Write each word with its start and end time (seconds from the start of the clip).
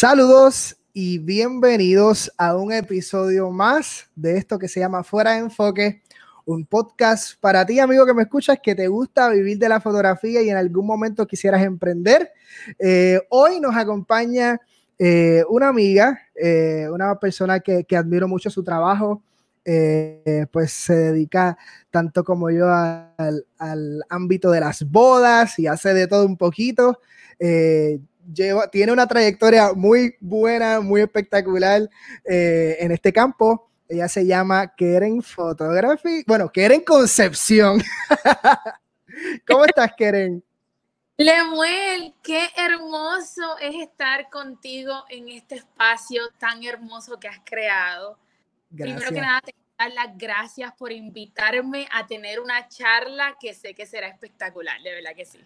Saludos 0.00 0.78
y 0.94 1.18
bienvenidos 1.18 2.32
a 2.38 2.56
un 2.56 2.72
episodio 2.72 3.50
más 3.50 4.08
de 4.16 4.38
esto 4.38 4.58
que 4.58 4.66
se 4.66 4.80
llama 4.80 5.04
Fuera 5.04 5.32
de 5.32 5.40
Enfoque, 5.40 6.00
un 6.46 6.64
podcast 6.64 7.38
para 7.38 7.66
ti, 7.66 7.78
amigo 7.80 8.06
que 8.06 8.14
me 8.14 8.22
escuchas, 8.22 8.58
que 8.62 8.74
te 8.74 8.88
gusta 8.88 9.28
vivir 9.28 9.58
de 9.58 9.68
la 9.68 9.78
fotografía 9.78 10.40
y 10.40 10.48
en 10.48 10.56
algún 10.56 10.86
momento 10.86 11.26
quisieras 11.26 11.62
emprender. 11.62 12.32
Eh, 12.78 13.20
hoy 13.28 13.60
nos 13.60 13.76
acompaña 13.76 14.58
eh, 14.98 15.44
una 15.50 15.68
amiga, 15.68 16.18
eh, 16.34 16.88
una 16.90 17.20
persona 17.20 17.60
que, 17.60 17.84
admiro 17.94 18.26
mucho 18.26 18.48
su 18.48 18.64
trabajo, 18.64 19.22
pues 20.50 20.72
se 20.72 20.94
dedica 20.94 21.58
tanto 21.90 22.24
como 22.24 22.48
yo 22.48 22.70
al, 22.70 23.44
ámbito 24.08 24.50
de 24.50 24.60
las 24.60 24.82
bodas 24.82 25.58
y 25.58 25.66
hace 25.66 25.92
de 25.92 26.06
todo 26.06 26.24
un 26.24 26.38
poquito 26.38 27.00
tiene 28.70 28.92
una 28.92 29.06
trayectoria 29.06 29.72
muy 29.74 30.16
buena, 30.20 30.80
muy 30.80 31.00
espectacular 31.00 31.88
eh, 32.24 32.76
en 32.80 32.92
este 32.92 33.12
campo. 33.12 33.70
Ella 33.88 34.08
se 34.08 34.24
llama 34.24 34.74
Keren 34.74 35.22
Photography. 35.22 36.24
Bueno, 36.26 36.50
Keren 36.50 36.82
Concepción. 36.82 37.82
¿Cómo 39.46 39.64
estás, 39.64 39.92
Keren? 39.96 40.42
Lemuel, 41.16 42.14
qué 42.22 42.48
hermoso 42.56 43.58
es 43.60 43.74
estar 43.74 44.30
contigo 44.30 45.04
en 45.10 45.28
este 45.28 45.56
espacio 45.56 46.22
tan 46.38 46.64
hermoso 46.64 47.18
que 47.20 47.28
has 47.28 47.40
creado. 47.44 48.18
Primero 48.74 49.10
que 49.10 49.20
nada, 49.20 49.40
te 49.42 49.52
quiero 49.52 49.68
dar 49.78 49.92
las 49.92 50.16
gracias 50.16 50.72
por 50.78 50.92
invitarme 50.92 51.86
a 51.92 52.06
tener 52.06 52.40
una 52.40 52.68
charla 52.68 53.36
que 53.38 53.52
sé 53.52 53.74
que 53.74 53.84
será 53.84 54.08
espectacular, 54.08 54.80
de 54.80 54.94
verdad 54.94 55.10
que 55.14 55.26
sí. 55.26 55.44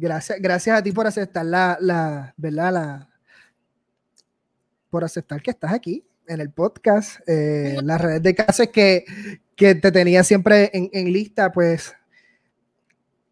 Gracias, 0.00 0.38
gracias 0.40 0.78
a 0.78 0.82
ti 0.82 0.92
por 0.92 1.08
aceptar 1.08 1.44
la, 1.44 1.76
la, 1.80 2.32
¿verdad? 2.36 2.72
La, 2.72 3.08
por 4.90 5.02
aceptar 5.02 5.42
que 5.42 5.50
estás 5.50 5.72
aquí 5.72 6.04
en 6.28 6.40
el 6.40 6.50
podcast. 6.50 7.18
Eh, 7.26 7.78
las 7.82 8.00
redes 8.00 8.22
de 8.22 8.34
casa 8.36 8.68
que, 8.68 9.04
que 9.56 9.74
te 9.74 9.90
tenía 9.90 10.22
siempre 10.22 10.70
en, 10.72 11.12
lista, 11.12 11.50
pues 11.50 11.94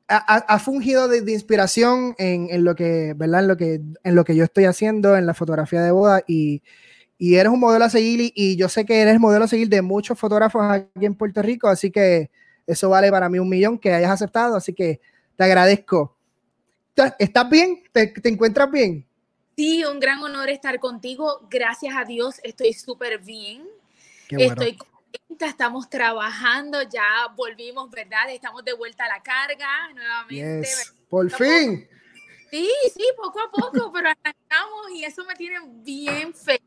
ha, 0.08 0.58
fungido 0.58 1.06
de, 1.06 1.18
inspiración 1.30 2.16
en, 2.18 2.48
en, 2.50 2.64
lo 2.64 2.74
que, 2.74 3.14
¿verdad? 3.16 3.42
En 3.42 3.48
lo 3.48 3.56
que, 3.56 3.80
en 4.02 4.14
lo 4.16 4.24
que 4.24 4.34
yo 4.34 4.42
estoy 4.42 4.64
haciendo 4.64 5.16
en 5.16 5.24
la 5.24 5.34
fotografía 5.34 5.82
de 5.82 5.92
boda 5.92 6.24
y, 6.26 6.64
y 7.16 7.36
eres 7.36 7.52
un 7.52 7.60
modelo 7.60 7.84
a 7.84 7.90
seguir 7.90 8.20
y, 8.20 8.32
y, 8.34 8.56
yo 8.56 8.68
sé 8.68 8.84
que 8.84 9.00
eres 9.00 9.20
modelo 9.20 9.44
a 9.44 9.48
seguir 9.48 9.68
de 9.68 9.82
muchos 9.82 10.18
fotógrafos 10.18 10.64
aquí 10.68 11.06
en 11.06 11.14
Puerto 11.14 11.42
Rico, 11.42 11.68
así 11.68 11.92
que 11.92 12.32
eso 12.66 12.88
vale 12.88 13.08
para 13.12 13.28
mí 13.28 13.38
un 13.38 13.48
millón 13.48 13.78
que 13.78 13.92
hayas 13.92 14.10
aceptado, 14.10 14.56
así 14.56 14.72
que 14.72 15.00
te 15.36 15.44
agradezco. 15.44 16.15
¿Estás 17.18 17.50
bien? 17.50 17.82
¿Te, 17.92 18.12
encuentras 18.24 18.70
bien? 18.70 19.06
Sí, 19.56 19.84
un 19.84 20.00
gran 20.00 20.22
honor 20.22 20.48
estar 20.48 20.78
contigo. 20.80 21.46
Gracias 21.50 21.94
a 21.96 22.04
Dios, 22.04 22.40
estoy 22.42 22.72
súper 22.72 23.18
bien. 23.18 23.66
Estoy 24.28 24.76
contenta, 24.76 25.46
estamos 25.46 25.88
trabajando, 25.88 26.82
ya 26.82 27.28
volvimos, 27.36 27.90
¿verdad? 27.90 28.30
Estamos 28.30 28.64
de 28.64 28.72
vuelta 28.72 29.04
a 29.04 29.08
la 29.08 29.22
carga 29.22 29.92
nuevamente. 29.94 30.68
Por 31.08 31.30
fin. 31.30 31.86
Sí, 32.50 32.70
sí, 32.94 33.04
poco 33.16 33.40
a 33.40 33.50
poco, 33.50 33.92
pero 33.92 34.08
arrancamos 34.08 34.90
y 34.94 35.04
eso 35.04 35.24
me 35.24 35.34
tiene 35.34 35.56
bien 35.82 36.34
feliz. 36.34 36.62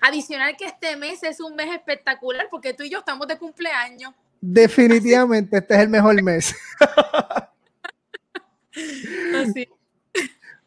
Adicional 0.00 0.56
que 0.56 0.66
este 0.66 0.96
mes 0.96 1.22
es 1.22 1.40
un 1.40 1.56
mes 1.56 1.74
espectacular 1.74 2.48
porque 2.50 2.74
tú 2.74 2.84
y 2.84 2.90
yo 2.90 2.98
estamos 2.98 3.26
de 3.26 3.38
cumpleaños. 3.38 4.14
Definitivamente, 4.40 5.58
este 5.58 5.74
es 5.74 5.80
el 5.80 5.88
mejor 5.88 6.22
mes. 6.22 6.54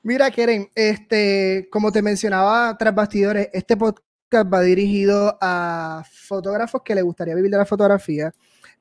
Mira, 0.03 0.31
Keren, 0.31 0.69
este, 0.73 1.67
como 1.71 1.91
te 1.91 2.01
mencionaba 2.01 2.75
tras 2.77 2.95
bastidores, 2.95 3.49
este 3.53 3.77
podcast 3.77 4.51
va 4.51 4.61
dirigido 4.61 5.37
a 5.39 6.03
fotógrafos 6.11 6.81
que 6.83 6.95
les 6.95 7.03
gustaría 7.03 7.35
vivir 7.35 7.51
de 7.51 7.57
la 7.57 7.65
fotografía 7.65 8.33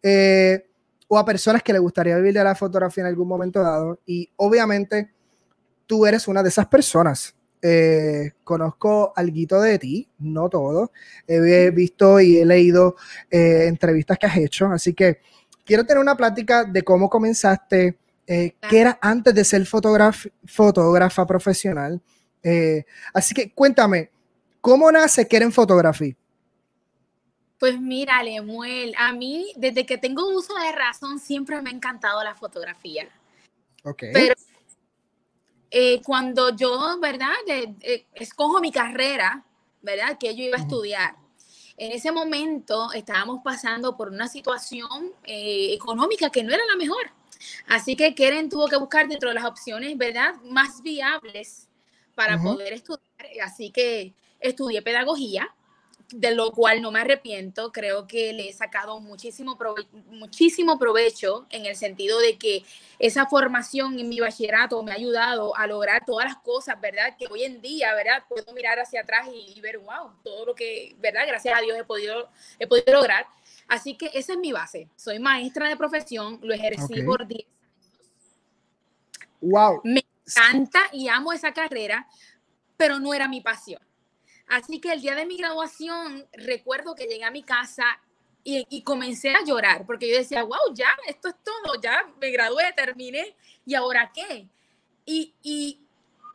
eh, 0.03 0.67
o 1.09 1.19
a 1.19 1.25
personas 1.25 1.63
que 1.63 1.73
les 1.73 1.83
gustaría 1.83 2.17
vivir 2.17 2.33
de 2.33 2.45
la 2.45 2.55
fotografía 2.55 3.03
en 3.03 3.09
algún 3.09 3.29
momento 3.29 3.61
dado. 3.61 4.01
Y 4.07 4.31
obviamente 4.37 5.11
tú 5.87 6.07
eres 6.07 6.29
una 6.29 6.43
de 6.43 6.49
esas 6.49 6.67
personas. 6.67 7.35
Eh, 7.63 8.33
conozco 8.43 9.13
algo 9.15 9.61
de 9.61 9.79
ti, 9.79 10.09
no 10.21 10.49
todo. 10.49 10.93
He 11.27 11.71
visto 11.71 12.21
y 12.21 12.39
he 12.39 12.47
leído 12.47 12.97
eh, 13.31 13.67
entrevistas 13.67 14.19
que 14.19 14.27
has 14.27 14.37
hecho, 14.39 14.67
así 14.67 14.95
que 14.95 15.19
quiero 15.65 15.85
tener 15.85 16.01
una 16.01 16.17
plática 16.17 16.65
de 16.65 16.83
cómo 16.83 17.11
comenzaste, 17.11 17.99
eh, 18.27 18.55
que 18.69 18.79
era 18.79 18.99
antes 19.03 19.35
de 19.35 19.45
ser 19.45 19.67
fotógrafa 19.67 21.27
profesional. 21.27 22.01
Eh, 22.43 22.85
así 23.13 23.35
que 23.35 23.53
cuéntame, 23.53 24.11
¿cómo 24.61 24.91
nace 24.93 25.27
Keren 25.27 25.53
Photography? 25.53 26.17
Pues 27.59 27.79
mira, 27.81 28.23
Lemuel, 28.23 28.95
a 28.97 29.13
mí 29.13 29.53
desde 29.57 29.85
que 29.85 29.99
tengo 29.99 30.29
uso 30.29 30.55
de 30.55 30.73
razón 30.73 31.19
siempre 31.19 31.61
me 31.61 31.71
ha 31.71 31.73
encantado 31.73 32.23
la 32.23 32.35
fotografía. 32.35 33.09
Ok. 33.83 34.05
Pero 34.13 34.35
eh, 35.71 36.01
cuando 36.03 36.55
yo, 36.57 36.99
¿verdad? 37.01 37.35
escojo 38.15 38.61
mi 38.61 38.73
carrera, 38.73 39.45
¿verdad? 39.83 40.17
Que 40.19 40.35
yo 40.37 40.45
iba 40.45 40.57
a 40.57 40.61
estudiar. 40.61 41.17
En 41.77 41.93
ese 41.93 42.13
momento 42.13 42.93
estábamos 42.93 43.41
pasando 43.43 43.97
por 43.97 44.09
una 44.11 44.29
situación 44.29 45.13
económica 45.25 46.31
que 46.31 46.45
no 46.45 46.55
era 46.55 46.65
la 46.67 46.77
mejor. 46.77 47.20
Así 47.67 47.97
que 47.97 48.15
Keren 48.15 48.49
tuvo 48.49 48.69
que 48.69 48.77
buscar 48.77 49.09
dentro 49.09 49.29
de 49.29 49.35
las 49.35 49.45
opciones, 49.45 49.97
¿verdad?, 49.97 50.35
más 50.45 50.83
viables 50.83 51.69
para 52.15 52.41
poder 52.41 52.73
estudiar. 52.75 53.03
Así 53.43 53.71
que 53.71 54.13
estudié 54.41 54.83
pedagogía, 54.83 55.55
de 56.13 56.35
lo 56.35 56.51
cual 56.51 56.83
no 56.83 56.91
me 56.91 57.01
arrepiento. 57.01 57.73
Creo 57.73 58.07
que 58.07 58.33
le 58.33 58.49
he 58.49 58.53
sacado 58.53 59.01
muchísimo, 59.01 59.59
muchísimo 60.09 60.79
provecho 60.79 61.47
en 61.51 61.67
el 61.67 61.77
sentido 61.77 62.19
de 62.19 62.37
que 62.37 62.65
esa 62.99 63.27
formación 63.27 63.99
en 63.99 64.09
mi 64.09 64.21
bachillerato 64.21 64.83
me 64.83 64.93
ha 64.93 64.97
ayudado 64.97 65.57
a 65.57 65.67
lograr 65.67 66.05
todas 66.05 66.27
las 66.27 66.37
cosas, 66.39 66.81
¿verdad? 66.81 67.17
Que 67.19 67.27
hoy 67.31 67.45
en 67.45 67.63
día, 67.63 67.95
¿verdad? 67.95 68.25
Puedo 68.29 68.53
mirar 68.53 68.79
hacia 68.81 69.03
atrás 69.03 69.29
y, 69.33 69.55
y 69.57 69.61
ver, 69.61 69.79
wow, 69.79 70.13
todo 70.23 70.47
lo 70.47 70.55
que, 70.55 70.97
¿verdad? 70.99 71.23
Gracias 71.27 71.57
a 71.57 71.63
Dios 71.63 71.79
he 71.79 71.85
podido, 71.85 72.29
he 72.59 72.67
podido 72.67 72.93
lograr. 72.93 73.27
Así 73.71 73.95
que 73.95 74.11
esa 74.15 74.33
es 74.33 74.39
mi 74.39 74.51
base. 74.51 74.89
Soy 74.97 75.21
maestra 75.21 75.69
de 75.69 75.77
profesión, 75.77 76.41
lo 76.43 76.53
ejercí 76.53 77.03
por 77.03 77.25
10 77.25 77.47
años. 77.47 77.57
Wow. 79.41 79.81
Me 79.85 80.05
encanta 80.27 80.81
y 80.93 81.07
amo 81.07 81.33
esa 81.33 81.53
carrera, 81.53 82.09
pero 82.77 82.99
no 82.99 83.15
era 83.15 83.29
mi 83.29 83.41
pasión. 83.41 83.81
Así 84.49 84.81
que 84.81 84.93
el 84.93 85.01
día 85.01 85.15
de 85.15 85.25
mi 85.25 85.37
graduación, 85.37 86.27
recuerdo 86.33 86.97
que 86.97 87.07
llegué 87.07 87.23
a 87.23 87.31
mi 87.31 87.45
casa 87.45 87.85
y, 88.43 88.83
comencé 88.83 89.31
a 89.31 89.45
llorar, 89.45 89.87
porque 89.87 90.11
yo 90.11 90.17
decía, 90.17 90.43
wow, 90.43 90.75
ya, 90.75 90.89
esto 91.07 91.29
es 91.29 91.37
todo, 91.45 91.81
ya 91.81 92.13
me 92.21 92.33
gradué, 92.33 92.73
terminé, 92.75 93.37
¿y 93.65 93.77
ahora 93.77 94.11
qué? 94.13 94.49
Y, 95.07 95.33
y 95.45 95.79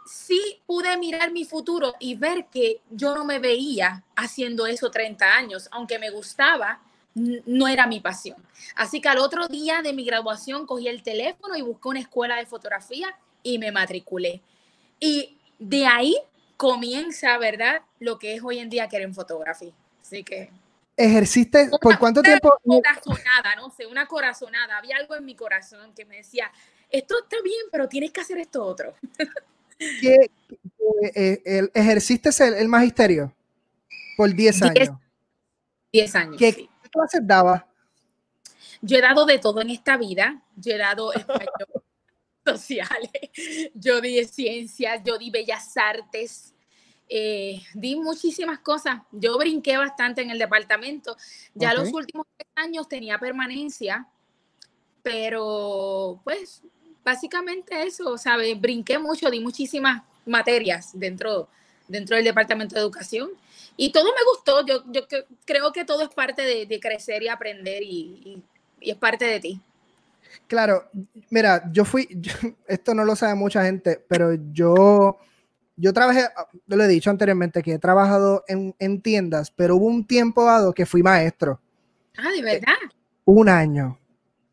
sí 0.06 0.62
pude 0.66 0.96
mirar 0.98 1.34
mi 1.34 1.44
futuro 1.44 1.96
y 2.00 2.16
ver 2.16 2.46
que 2.46 2.80
yo 2.92 3.14
no 3.14 3.26
me 3.26 3.40
veía 3.40 4.06
haciendo 4.16 4.66
eso 4.68 4.90
30 4.90 5.36
años, 5.36 5.68
aunque 5.72 6.00
me 6.00 6.12
gustaba, 6.12 6.82
no 7.16 7.68
era 7.68 7.88
mi 7.88 8.00
pasión. 8.02 8.38
Así 8.76 9.02
que 9.02 9.10
al 9.10 9.20
otro 9.20 9.48
día 9.48 9.82
de 9.82 9.94
mi 9.94 10.04
graduación 10.04 10.68
cogí 10.68 10.88
el 10.88 11.02
teléfono 11.02 11.56
y 11.56 11.62
busqué 11.62 11.88
una 11.88 12.00
escuela 12.00 12.36
de 12.36 12.46
fotografía 12.46 13.18
y 13.42 13.58
me 13.58 13.72
matriculé. 13.72 14.42
Y 15.00 15.38
de 15.58 15.86
ahí 15.86 16.18
comienza, 16.58 17.38
¿verdad? 17.38 17.82
Lo 18.00 18.20
que 18.20 18.36
es 18.36 18.44
hoy 18.44 18.60
en 18.60 18.70
día 18.70 18.90
Keren 18.90 19.14
Photography. 19.14 19.74
Así 20.02 20.24
que... 20.24 20.50
¿Ejerciste 20.98 21.70
por 21.82 21.98
cuánto 22.00 22.22
tiempo? 22.22 22.58
Una 22.64 22.94
corazonada, 22.94 23.56
no 23.58 23.70
sé, 23.70 23.86
una 23.86 24.06
corazonada. 24.08 24.78
Había 24.78 24.96
algo 24.98 25.16
en 25.16 25.26
mi 25.26 25.36
corazón 25.36 25.94
que 25.94 26.06
me 26.06 26.18
decía, 26.18 26.50
esto 26.90 27.16
está 27.22 27.36
bien, 27.44 27.66
pero 27.72 27.90
tienes 27.90 28.12
que 28.12 28.22
hacer 28.22 28.38
esto 28.38 28.64
otro. 28.64 28.94
¿Qué, 29.78 30.32
eh, 31.16 31.70
¿Ejerciste 31.74 32.30
el, 32.58 32.70
magisterio 32.70 33.34
por 34.16 34.34
10 34.34 34.62
años? 34.62 34.90
10 35.92 36.16
años. 36.16 36.38
¿Qué, 36.38 36.70
clases 36.96 37.22
daba? 37.24 37.68
Yo 38.82 38.98
he 38.98 39.02
dado 39.02 39.26
de 39.26 39.40
todo 39.40 39.62
en 39.62 39.70
esta 39.70 39.98
vida. 39.98 40.42
Yo 40.56 40.74
he 40.74 40.78
dado 40.78 41.14
español 41.14 41.84
sociales, 42.46 43.12
yo 43.74 44.02
di 44.02 44.24
ciencias, 44.26 45.02
yo 45.04 45.18
di 45.18 45.32
bellas 45.32 45.76
artes, 45.78 46.54
eh, 47.10 47.62
di 47.74 47.96
muchísimas 47.96 48.60
cosas. 48.60 49.02
Yo 49.12 49.38
brinqué 49.38 49.78
bastante 49.78 50.22
en 50.22 50.30
el 50.30 50.40
departamento. 50.40 51.18
Ya 51.54 51.74
los 51.74 51.92
últimos 51.94 52.28
tres 52.38 52.50
años 52.56 52.88
tenía 52.88 53.18
permanencia, 53.20 54.08
pero 55.04 56.22
pues 56.24 56.62
básicamente 57.04 57.84
eso, 57.84 58.18
¿sabes? 58.18 58.60
Brinqué 58.60 58.98
mucho, 58.98 59.30
di 59.30 59.40
muchísimas 59.40 60.04
materias 60.26 60.92
dentro, 60.94 61.50
dentro 61.88 62.16
del 62.16 62.26
departamento 62.26 62.76
de 62.76 62.82
educación 62.82 63.30
y 63.78 63.92
todo 63.92 64.06
me 64.06 64.24
gustó. 64.32 64.66
Yo, 64.66 64.84
yo 64.92 65.02
creo 65.46 65.72
que 65.72 65.86
todo 65.86 66.04
es 66.04 66.10
parte 66.10 66.42
de, 66.42 66.80
crecer 66.80 67.24
y 67.24 67.28
aprender 67.28 67.84
y, 67.84 68.44
es 68.82 68.96
parte 68.96 69.26
de 69.26 69.40
ti. 69.40 69.62
Claro, 70.48 70.90
mira, 71.30 71.64
yo 71.72 71.86
fui, 71.86 72.08
esto 72.68 72.94
no 72.94 73.04
lo 73.04 73.16
sabe 73.16 73.36
mucha 73.36 73.64
gente, 73.64 74.04
pero 74.08 74.34
yo 74.52 75.18
yo 75.78 75.92
trabajé, 75.92 76.30
lo 76.68 76.84
he 76.84 76.88
dicho 76.88 77.10
anteriormente, 77.10 77.62
que 77.62 77.74
he 77.74 77.80
trabajado 77.80 78.46
en, 78.48 78.74
en, 78.80 79.02
tiendas, 79.02 79.52
pero 79.52 79.76
hubo 79.76 79.88
un 79.88 80.08
tiempo 80.08 80.46
dado 80.46 80.74
que 80.74 80.86
fui 80.86 81.04
maestro. 81.04 81.60
Ah, 82.18 82.32
de 82.32 82.42
verdad. 82.42 82.74
un 83.26 83.50
año. 83.50 84.00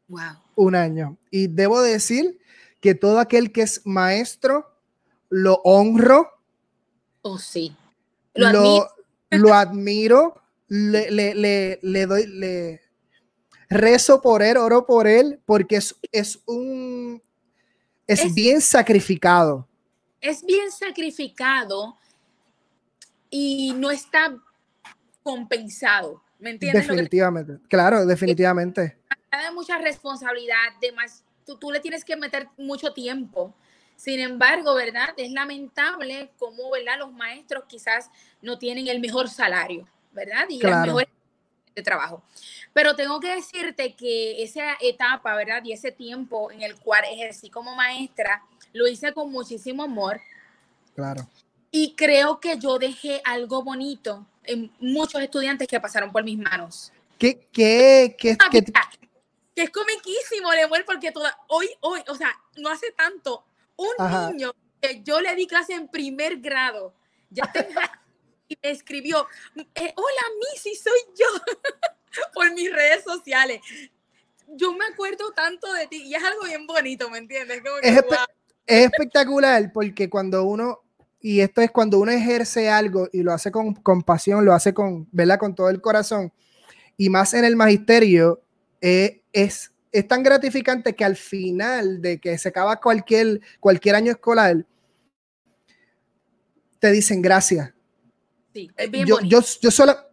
Wow. 0.08 0.42
Un 0.56 0.74
año. 0.74 1.16
Y 1.30 1.46
debo 1.46 1.80
decir 1.80 2.40
que 2.80 2.96
todo 2.96 3.20
aquel 3.20 3.52
que 3.52 3.62
es 3.62 3.82
maestro, 3.84 4.74
lo 5.28 5.60
honro. 5.62 6.28
Oh, 7.22 7.38
sí. 7.38 7.74
Lo, 8.34 8.46
admiro, 8.46 8.88
lo 9.30 9.54
admiro 9.54 10.42
le, 10.68 11.10
le, 11.10 11.78
le, 11.82 12.06
doy, 12.06 12.26
le 12.26 12.80
rezo 13.68 14.20
por 14.20 14.42
él, 14.42 14.56
oro 14.56 14.86
por 14.86 15.06
él, 15.06 15.40
porque 15.44 15.76
es, 15.76 15.96
es 16.10 16.40
un, 16.46 17.22
es 18.06 18.34
bien 18.34 18.60
sacrificado 18.60 19.68
es 20.22 20.44
bien 20.46 20.70
sacrificado 20.70 21.98
y 23.28 23.74
no 23.76 23.90
está 23.90 24.34
compensado. 25.22 26.22
¿Me 26.38 26.50
entiendes? 26.50 26.86
Definitivamente, 26.86 27.58
claro, 27.68 28.06
definitivamente. 28.06 28.98
Hay 29.30 29.54
mucha 29.54 29.78
responsabilidad, 29.78 30.56
además, 30.76 31.24
tú, 31.44 31.56
tú 31.56 31.70
le 31.70 31.80
tienes 31.80 32.04
que 32.04 32.16
meter 32.16 32.48
mucho 32.56 32.92
tiempo. 32.92 33.54
Sin 34.02 34.18
embargo, 34.18 34.74
¿verdad? 34.74 35.10
Es 35.16 35.30
lamentable 35.30 36.32
cómo, 36.36 36.72
¿verdad? 36.72 36.98
Los 36.98 37.12
maestros 37.12 37.62
quizás 37.68 38.10
no 38.40 38.58
tienen 38.58 38.88
el 38.88 38.98
mejor 38.98 39.30
salario, 39.30 39.86
¿verdad? 40.10 40.44
Y 40.48 40.60
las 40.60 40.84
mejores 40.84 41.08
de 41.72 41.82
trabajo. 41.84 42.20
Pero 42.72 42.96
tengo 42.96 43.20
que 43.20 43.32
decirte 43.32 43.94
que 43.94 44.42
esa 44.42 44.76
etapa, 44.80 45.36
¿verdad? 45.36 45.62
Y 45.62 45.72
ese 45.72 45.92
tiempo 45.92 46.50
en 46.50 46.62
el 46.62 46.74
cual 46.80 47.04
ejercí 47.12 47.48
como 47.48 47.76
maestra, 47.76 48.42
lo 48.72 48.88
hice 48.88 49.12
con 49.12 49.30
muchísimo 49.30 49.84
amor. 49.84 50.20
Claro. 50.96 51.28
Y 51.70 51.94
creo 51.94 52.40
que 52.40 52.58
yo 52.58 52.80
dejé 52.80 53.22
algo 53.24 53.62
bonito 53.62 54.26
en 54.42 54.72
muchos 54.80 55.22
estudiantes 55.22 55.68
que 55.68 55.78
pasaron 55.78 56.10
por 56.10 56.24
mis 56.24 56.38
manos. 56.38 56.92
¿Qué, 57.20 57.46
qué, 57.52 58.16
qué, 58.18 58.36
ah, 58.40 58.48
qué? 58.50 58.64
Que 59.54 59.62
es 59.62 59.70
comiquísimo, 59.70 60.52
Lemuel, 60.52 60.84
porque 60.84 61.12
toda, 61.12 61.38
hoy, 61.46 61.70
hoy, 61.78 62.00
o 62.08 62.16
sea, 62.16 62.36
no 62.56 62.68
hace 62.68 62.90
tanto, 62.90 63.44
un 63.76 64.32
niño 64.32 64.52
que 64.80 65.02
yo 65.02 65.20
le 65.20 65.34
di 65.34 65.46
clase 65.46 65.74
en 65.74 65.88
primer 65.88 66.40
grado, 66.40 66.94
ya 67.30 67.50
y 68.48 68.58
me 68.62 68.70
escribió, 68.70 69.26
eh, 69.56 69.94
hola 69.96 70.22
Missy, 70.38 70.74
soy 70.74 71.00
yo, 71.18 71.26
por 72.34 72.52
mis 72.52 72.72
redes 72.72 73.04
sociales. 73.04 73.60
Yo 74.48 74.72
me 74.74 74.84
acuerdo 74.84 75.32
tanto 75.32 75.72
de 75.72 75.86
ti 75.86 76.02
y 76.02 76.14
es 76.14 76.22
algo 76.22 76.44
bien 76.44 76.66
bonito, 76.66 77.08
¿me 77.08 77.18
entiendes? 77.18 77.62
es 78.66 78.84
espectacular 78.84 79.72
porque 79.72 80.10
cuando 80.10 80.44
uno, 80.44 80.80
y 81.20 81.40
esto 81.40 81.62
es 81.62 81.70
cuando 81.70 81.98
uno 81.98 82.12
ejerce 82.12 82.68
algo 82.68 83.08
y 83.12 83.22
lo 83.22 83.32
hace 83.32 83.50
con, 83.50 83.74
con 83.74 84.02
pasión, 84.02 84.44
lo 84.44 84.52
hace 84.52 84.74
con, 84.74 85.08
¿verdad? 85.10 85.38
Con 85.38 85.54
todo 85.54 85.70
el 85.70 85.80
corazón, 85.80 86.32
y 86.96 87.08
más 87.08 87.34
en 87.34 87.44
el 87.44 87.56
magisterio, 87.56 88.42
eh, 88.80 89.22
es, 89.32 89.71
es 89.92 90.08
tan 90.08 90.22
gratificante 90.22 90.94
que 90.94 91.04
al 91.04 91.16
final 91.16 92.00
de 92.00 92.18
que 92.18 92.36
se 92.38 92.48
acaba 92.48 92.80
cualquier, 92.80 93.40
cualquier 93.60 93.94
año 93.94 94.10
escolar, 94.10 94.66
te 96.78 96.90
dicen 96.90 97.20
gracias. 97.20 97.72
Sí, 98.54 98.70
es 98.76 98.90
bien 98.90 99.06
yo, 99.06 99.20
yo, 99.20 99.40
yo, 99.60 99.70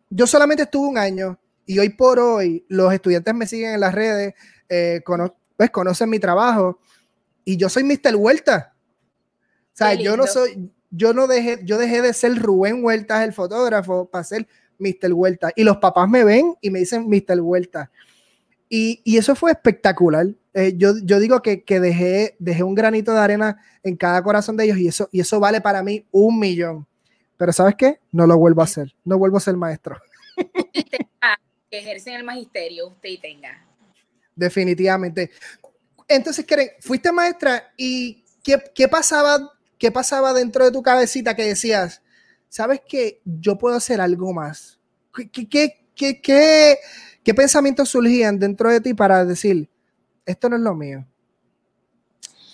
yo 0.09 0.27
solamente 0.27 0.63
estuve 0.63 0.87
un 0.87 0.97
año 0.97 1.39
y 1.65 1.79
hoy 1.79 1.89
por 1.89 2.19
hoy 2.19 2.65
los 2.67 2.93
estudiantes 2.93 3.33
me 3.33 3.47
siguen 3.47 3.73
en 3.73 3.79
las 3.79 3.93
redes, 3.93 4.33
eh, 4.67 5.01
pues 5.55 5.69
conocen 5.71 6.09
mi 6.09 6.19
trabajo 6.19 6.79
y 7.45 7.57
yo 7.57 7.69
soy 7.69 7.83
Mr. 7.83 8.15
Huerta. 8.15 8.75
O 9.73 9.77
sea, 9.79 9.93
yo 9.93 10.17
no 10.17 10.27
soy, 10.27 10.71
yo 10.89 11.13
no 11.13 11.27
dejé, 11.27 11.59
yo 11.63 11.77
dejé 11.77 12.01
de 12.01 12.13
ser 12.13 12.35
Rubén 12.37 12.83
Huerta, 12.83 13.23
el 13.23 13.33
fotógrafo, 13.33 14.09
para 14.09 14.23
ser 14.23 14.47
Mr. 14.77 15.13
Huerta. 15.13 15.51
Y 15.55 15.63
los 15.63 15.77
papás 15.77 16.09
me 16.09 16.23
ven 16.23 16.55
y 16.61 16.69
me 16.69 16.79
dicen 16.79 17.07
Mr. 17.07 17.39
Huerta. 17.39 17.91
Y, 18.69 19.01
y 19.03 19.17
eso 19.17 19.35
fue 19.35 19.51
espectacular. 19.51 20.27
Eh, 20.53 20.73
yo, 20.77 20.93
yo, 21.03 21.19
digo 21.19 21.41
que, 21.41 21.63
que, 21.63 21.79
dejé, 21.79 22.35
dejé 22.39 22.63
un 22.63 22.75
granito 22.75 23.13
de 23.13 23.19
arena 23.19 23.57
en 23.83 23.97
cada 23.97 24.21
corazón 24.23 24.57
de 24.57 24.65
ellos 24.65 24.77
y 24.77 24.87
eso, 24.87 25.09
y 25.11 25.19
eso 25.19 25.39
vale 25.39 25.59
para 25.59 25.81
mí 25.83 26.05
un 26.11 26.39
millón. 26.39 26.87
Pero 27.37 27.51
¿sabes 27.51 27.75
qué? 27.75 27.99
No 28.11 28.27
lo 28.27 28.37
vuelvo 28.37 28.61
a 28.61 28.65
hacer. 28.65 28.93
No 29.03 29.17
vuelvo 29.17 29.37
a 29.37 29.41
ser 29.41 29.55
maestro. 29.57 29.97
que 31.69 31.79
ejercen 31.79 32.15
el 32.15 32.23
magisterio, 32.23 32.87
usted 32.87 33.09
y 33.09 33.17
tenga. 33.17 33.65
Definitivamente 34.35 35.31
entonces, 36.09 36.43
Keren, 36.43 36.71
fuiste 36.81 37.11
maestra 37.11 37.71
y 37.77 38.25
¿qué, 38.43 38.87
pasaba, 38.87 39.53
¿qué 39.77 39.91
pasaba 39.91 40.33
dentro 40.33 40.65
de 40.65 40.71
tu 40.71 40.81
cabecita 40.81 41.35
que 41.35 41.45
decías, 41.45 42.01
sabes 42.49 42.81
que 42.85 43.21
yo 43.23 43.57
puedo 43.57 43.77
hacer 43.77 44.01
algo 44.01 44.33
más? 44.33 44.79
¿Qué, 45.31 45.47
qué, 46.21 46.79
pensamientos 47.33 47.89
surgían 47.89 48.39
dentro 48.39 48.69
de 48.69 48.81
ti 48.81 48.93
para 48.93 49.25
decir, 49.25 49.69
esto 50.25 50.49
no 50.49 50.55
es 50.55 50.61
lo 50.61 50.75
mío? 50.75 51.05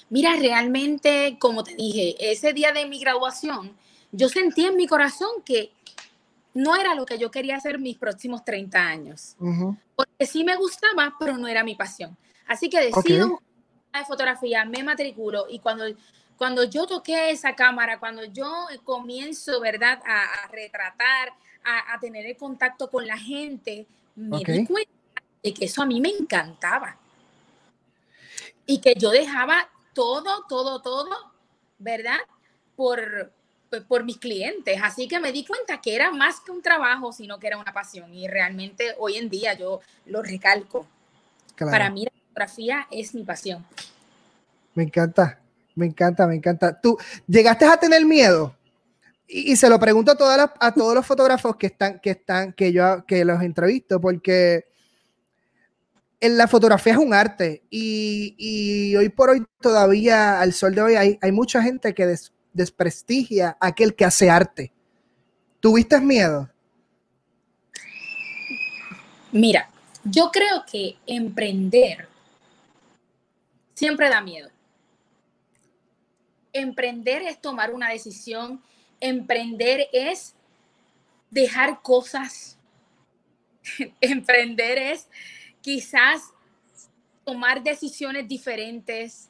Mira, 0.09 0.35
realmente, 0.35 1.37
como 1.39 1.63
te 1.63 1.75
dije, 1.75 2.15
ese 2.19 2.53
día 2.53 2.71
de 2.71 2.85
mi 2.85 2.99
graduación, 2.99 3.75
yo 4.11 4.29
sentí 4.29 4.65
en 4.65 4.77
mi 4.77 4.87
corazón 4.87 5.29
que 5.43 5.71
no 6.53 6.75
era 6.75 6.95
lo 6.95 7.05
que 7.05 7.17
yo 7.17 7.29
quería 7.29 7.57
hacer 7.57 7.79
mis 7.79 7.97
próximos 7.97 8.45
30 8.45 8.79
años. 8.79 9.35
Porque 9.95 10.25
sí 10.25 10.43
me 10.43 10.55
gustaba, 10.55 11.13
pero 11.19 11.37
no 11.37 11.47
era 11.47 11.63
mi 11.63 11.75
pasión. 11.75 12.15
Así 12.47 12.69
que 12.69 12.79
decido 12.79 13.41
de 13.93 14.05
fotografía, 14.05 14.65
me 14.65 14.83
matriculo 14.83 15.45
y 15.49 15.59
cuando, 15.59 15.85
cuando 16.37 16.63
yo 16.63 16.85
toqué 16.85 17.31
esa 17.31 17.55
cámara, 17.55 17.99
cuando 17.99 18.25
yo 18.25 18.67
comienzo, 18.83 19.59
¿verdad?, 19.59 20.01
a, 20.05 20.47
retratar, 20.47 21.33
a, 21.63 21.99
tener 21.99 22.25
el 22.25 22.37
contacto 22.37 22.89
con 22.89 23.07
la 23.07 23.17
gente, 23.17 23.85
me 24.15 24.39
di 24.39 24.65
cuenta 24.65 24.91
de 25.43 25.53
que 25.53 25.65
eso 25.65 25.81
a 25.81 25.85
mí 25.85 26.01
me 26.01 26.09
encantaba. 26.09 26.97
Y 28.65 28.79
que 28.79 28.95
yo 28.95 29.11
dejaba 29.11 29.69
todo, 29.93 30.45
todo, 30.49 30.81
todo, 30.81 31.15
¿verdad? 31.77 32.17
Por, 32.75 33.31
por 33.87 34.03
mis 34.03 34.17
clientes. 34.17 34.79
Así 34.81 35.07
que 35.07 35.19
me 35.19 35.31
di 35.31 35.45
cuenta 35.45 35.81
que 35.81 35.95
era 35.95 36.11
más 36.11 36.39
que 36.39 36.51
un 36.51 36.61
trabajo, 36.61 37.11
sino 37.11 37.39
que 37.39 37.47
era 37.47 37.57
una 37.57 37.73
pasión. 37.73 38.13
Y 38.13 38.27
realmente 38.27 38.95
hoy 38.97 39.17
en 39.17 39.29
día 39.29 39.53
yo 39.53 39.81
lo 40.05 40.23
recalco. 40.23 40.87
Para 41.57 41.89
mí 41.89 42.07
fotografía 42.35 42.87
es 42.91 43.13
mi 43.13 43.23
pasión. 43.23 43.65
Me 44.73 44.83
encanta, 44.83 45.39
me 45.75 45.85
encanta, 45.85 46.27
me 46.27 46.35
encanta. 46.35 46.79
¿Tú 46.79 46.97
llegaste 47.27 47.65
a 47.65 47.77
tener 47.77 48.05
miedo? 48.05 48.54
Y, 49.27 49.55
se 49.55 49.69
lo 49.69 49.79
pregunto 49.79 50.11
a, 50.11 50.15
todas 50.15 50.51
a 50.59 50.73
todos 50.73 50.93
los 50.93 51.05
fotógrafos 51.05 51.55
que 51.55 51.67
están, 51.67 51.99
que 51.99 52.11
están, 52.11 52.53
que 52.53 52.71
yo 52.71 53.05
que 53.07 53.25
los 53.25 53.41
entrevisto, 53.41 53.99
porque 53.99 54.65
en 56.19 56.37
la 56.37 56.47
fotografía 56.47 56.93
es 56.93 56.99
un 56.99 57.13
arte 57.13 57.63
y, 57.69 58.95
hoy 58.95 59.09
por 59.09 59.31
hoy 59.31 59.43
todavía, 59.59 60.39
al 60.39 60.53
sol 60.53 60.75
de 60.75 60.81
hoy, 60.81 60.95
hay, 60.95 61.17
hay 61.21 61.31
mucha 61.31 61.61
gente 61.61 61.93
que 61.93 62.15
desprestigia 62.53 63.57
a 63.59 63.67
aquel 63.67 63.95
que 63.95 64.05
hace 64.05 64.29
arte. 64.29 64.71
¿Tuviste 65.59 65.99
miedo? 65.99 66.49
Mira, 69.31 69.69
yo 70.03 70.29
creo 70.31 70.63
que 70.71 70.97
emprender 71.07 72.07
siempre 73.75 74.09
da 74.09 74.21
miedo. 74.21 74.49
Emprender 76.53 77.21
es 77.23 77.39
tomar 77.41 77.73
una 77.73 77.89
decisión, 77.89 78.61
emprender 79.05 79.87
es 79.93 80.35
dejar 81.29 81.81
cosas, 81.81 82.57
emprender 84.01 84.77
es 84.77 85.07
quizás 85.61 86.33
tomar 87.23 87.63
decisiones 87.63 88.27
diferentes, 88.27 89.29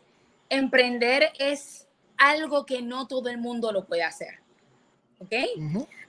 emprender 0.50 1.32
es 1.40 1.88
algo 2.18 2.66
que 2.66 2.82
no 2.82 3.08
todo 3.08 3.30
el 3.30 3.38
mundo 3.38 3.72
lo 3.72 3.86
puede 3.86 4.04
hacer. 4.04 4.40
¿Ok? 5.20 5.34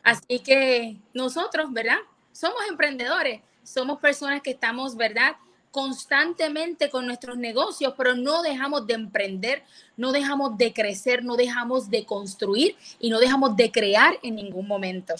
Así 0.02 0.40
que 0.40 0.96
nosotros, 1.14 1.72
¿verdad? 1.72 1.98
Somos 2.32 2.60
emprendedores, 2.68 3.40
somos 3.62 4.00
personas 4.00 4.42
que 4.42 4.50
estamos, 4.50 4.96
¿verdad? 4.96 5.36
Constantemente 5.76 6.88
con 6.88 7.04
nuestros 7.04 7.36
negocios, 7.36 7.92
pero 7.98 8.14
no 8.14 8.42
dejamos 8.42 8.86
de 8.86 8.94
emprender, 8.94 9.62
no 9.98 10.10
dejamos 10.10 10.56
de 10.56 10.72
crecer, 10.72 11.22
no 11.22 11.36
dejamos 11.36 11.90
de 11.90 12.06
construir 12.06 12.78
y 12.98 13.10
no 13.10 13.18
dejamos 13.18 13.54
de 13.56 13.70
crear 13.70 14.18
en 14.22 14.36
ningún 14.36 14.66
momento. 14.66 15.12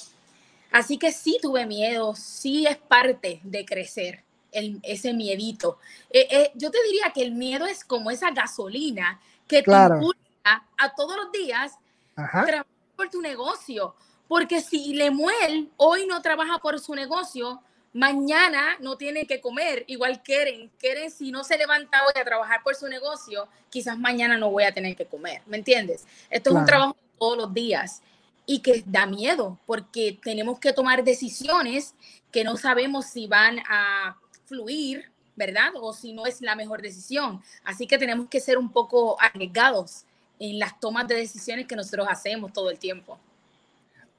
Así 0.73 0.97
que 0.97 1.13
sí 1.13 1.39
tuve 1.43 1.67
miedo, 1.67 2.15
sí 2.15 2.67
es 2.67 2.79
parte 2.79 3.39
de 3.45 3.67
crecer, 3.67 4.25
ese 4.51 5.13
miedito. 5.13 5.79
Eh, 6.09 6.27
eh, 6.31 6.53
yo 6.55 6.71
te 6.71 6.83
diría 6.85 7.13
que 7.15 7.21
el 7.23 7.33
miedo 7.33 7.67
es 7.67 7.85
como 7.85 8.11
esa 8.11 8.31
gasolina 8.31 9.21
que 9.47 9.63
te 9.63 9.71
impulsa 9.71 10.65
a 10.79 10.95
todos 10.97 11.19
los 11.19 11.33
días 11.33 11.75
trabajar 12.15 12.67
por 12.97 13.11
tu 13.11 13.21
negocio. 13.21 13.95
Porque 14.27 14.63
si 14.63 14.95
Lemuel 14.95 15.71
hoy 15.77 16.07
no 16.07 16.23
trabaja 16.23 16.61
por 16.61 16.81
su 16.81 16.95
negocio, 16.95 17.61
mañana 17.97 18.77
no 18.81 18.99
tienen 18.99 19.27
que 19.27 19.41
comer, 19.41 19.85
igual 19.87 20.23
quieren, 20.23 20.71
quieren 20.79 21.11
si 21.11 21.33
no 21.33 21.45
se 21.45 21.57
levanta 21.57 22.05
hoy 22.05 22.21
a 22.21 22.25
trabajar 22.25 22.63
por 22.63 22.75
su 22.75 22.89
negocio, 22.89 23.49
quizás 23.71 23.99
mañana 23.99 24.37
no 24.37 24.51
voy 24.51 24.65
a 24.65 24.73
tener 24.73 24.95
que 24.95 25.07
comer, 25.07 25.41
¿me 25.47 25.57
entiendes? 25.57 26.05
Esto 26.29 26.51
es 26.51 26.57
un 26.57 26.67
trabajo 26.67 26.95
todos 27.19 27.39
los 27.39 27.55
días 27.55 28.03
y 28.45 28.59
que 28.59 28.85
da 28.85 29.07
miedo 29.07 29.59
porque 29.65 30.19
tenemos 30.23 30.59
que 30.59 30.75
tomar 30.75 31.05
decisiones 31.05 31.95
que 32.31 32.45
no 32.45 32.59
sabemos 32.59 33.07
si 33.07 33.27
van 33.29 33.61
a 33.67 34.19
fluir, 34.45 35.11
¿verdad? 35.35 35.71
O 35.77 35.95
si 35.95 36.13
no 36.13 36.27
es 36.27 36.43
la 36.43 36.55
mejor 36.55 36.83
decisión. 36.83 37.43
Así 37.65 37.87
que 37.87 37.97
tenemos 37.97 38.29
que 38.29 38.41
ser 38.41 38.59
un 38.59 38.71
poco 38.71 39.17
arriesgados 39.19 40.05
en 40.39 40.59
las 40.59 40.79
tomas 40.81 41.09
de 41.09 41.15
decisiones 41.15 41.67
que 41.67 41.77
nosotros 41.77 42.07
hacemos 42.11 42.53
todo 42.53 42.69
el 42.69 42.79
tiempo. 42.79 43.19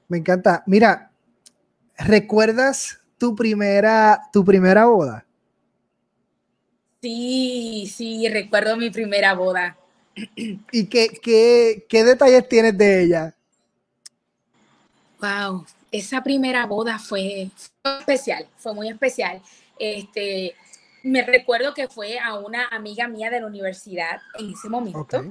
Me 0.08 0.18
encanta. 0.18 0.64
Mira, 0.66 1.12
¿recuerdas 1.96 3.00
tu 3.18 3.34
primera, 3.34 4.20
tu 4.32 4.44
primera 4.44 4.86
boda? 4.86 5.24
Sí, 7.02 7.90
sí, 7.94 8.28
recuerdo 8.28 8.76
mi 8.76 8.90
primera 8.90 9.34
boda. 9.34 9.76
¿Y 10.72 10.86
qué, 10.86 11.08
qué, 11.22 11.86
qué 11.88 12.04
detalles 12.04 12.48
tienes 12.48 12.76
de 12.76 13.04
ella? 13.04 13.34
Wow, 15.20 15.66
esa 15.90 16.22
primera 16.22 16.66
boda 16.66 16.98
fue, 16.98 17.50
especial, 17.84 18.46
fue 18.56 18.74
muy 18.74 18.88
especial. 18.88 19.40
Este, 19.78 20.54
me 21.02 21.22
recuerdo 21.22 21.74
que 21.74 21.88
fue 21.88 22.18
a 22.18 22.34
una 22.34 22.68
amiga 22.68 23.08
mía 23.08 23.30
de 23.30 23.40
la 23.40 23.46
universidad 23.46 24.20
en 24.38 24.52
ese 24.52 24.68
momento. 24.68 25.24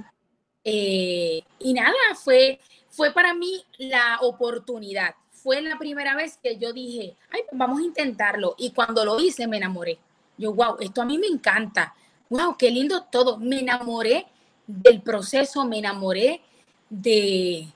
Eh, 0.63 1.41
y 1.59 1.73
nada, 1.73 1.93
fue, 2.21 2.59
fue 2.89 3.13
para 3.13 3.33
mí 3.33 3.63
la 3.77 4.19
oportunidad. 4.21 5.15
Fue 5.43 5.61
la 5.61 5.77
primera 5.77 6.15
vez 6.15 6.37
que 6.41 6.57
yo 6.57 6.73
dije, 6.73 7.15
ay, 7.29 7.41
pues 7.49 7.57
vamos 7.57 7.79
a 7.79 7.83
intentarlo. 7.83 8.55
Y 8.57 8.71
cuando 8.71 9.05
lo 9.05 9.19
hice, 9.19 9.47
me 9.47 9.57
enamoré. 9.57 9.97
Yo, 10.37 10.53
wow, 10.53 10.77
esto 10.79 11.01
a 11.01 11.05
mí 11.05 11.17
me 11.17 11.27
encanta. 11.27 11.93
Wow, 12.29 12.57
qué 12.57 12.69
lindo 12.71 13.03
todo. 13.03 13.37
Me 13.37 13.59
enamoré 13.59 14.25
del 14.65 15.01
proceso, 15.01 15.63
me 15.65 15.79
enamoré 15.79 16.41
de, 16.89 17.67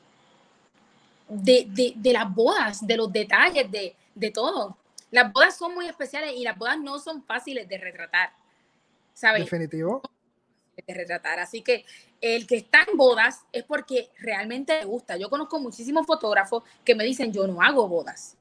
de, 1.29 1.93
de, 1.95 2.13
las 2.13 2.33
bodas, 2.33 2.85
de 2.85 2.97
los 2.97 3.11
detalles, 3.11 3.71
de, 3.71 3.95
de 4.15 4.31
todo. 4.31 4.77
Las 5.11 5.31
bodas 5.31 5.57
son 5.57 5.73
muy 5.73 5.87
especiales 5.87 6.33
y 6.35 6.43
las 6.43 6.57
bodas 6.57 6.79
no 6.79 6.99
son 6.99 7.23
fáciles 7.23 7.67
de 7.67 7.77
retratar. 7.77 8.31
¿Sabes? 9.13 9.43
Definitivo. 9.43 10.01
De 10.87 10.93
retratar. 10.93 11.39
Así 11.39 11.61
que 11.61 11.85
el 12.21 12.45
que 12.45 12.55
está 12.55 12.85
en 12.89 12.95
bodas 12.95 13.41
es 13.51 13.63
porque 13.63 14.09
realmente 14.19 14.77
le 14.79 14.85
gusta. 14.85 15.17
Yo 15.17 15.29
conozco 15.29 15.59
muchísimos 15.59 16.05
fotógrafos 16.05 16.63
que 16.85 16.95
me 16.95 17.03
dicen, 17.03 17.33
yo 17.33 17.47
no 17.47 17.61
hago 17.61 17.87
bodas. 17.87 18.37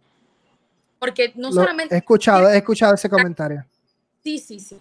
Porque 0.98 1.32
no 1.34 1.50
solamente... 1.50 1.94
He 1.94 1.98
escuchado, 1.98 2.50
he 2.50 2.58
escuchado 2.58 2.94
ese 2.94 3.08
comentario. 3.08 3.64
Sí, 4.22 4.38
sí, 4.38 4.60
sí. 4.60 4.78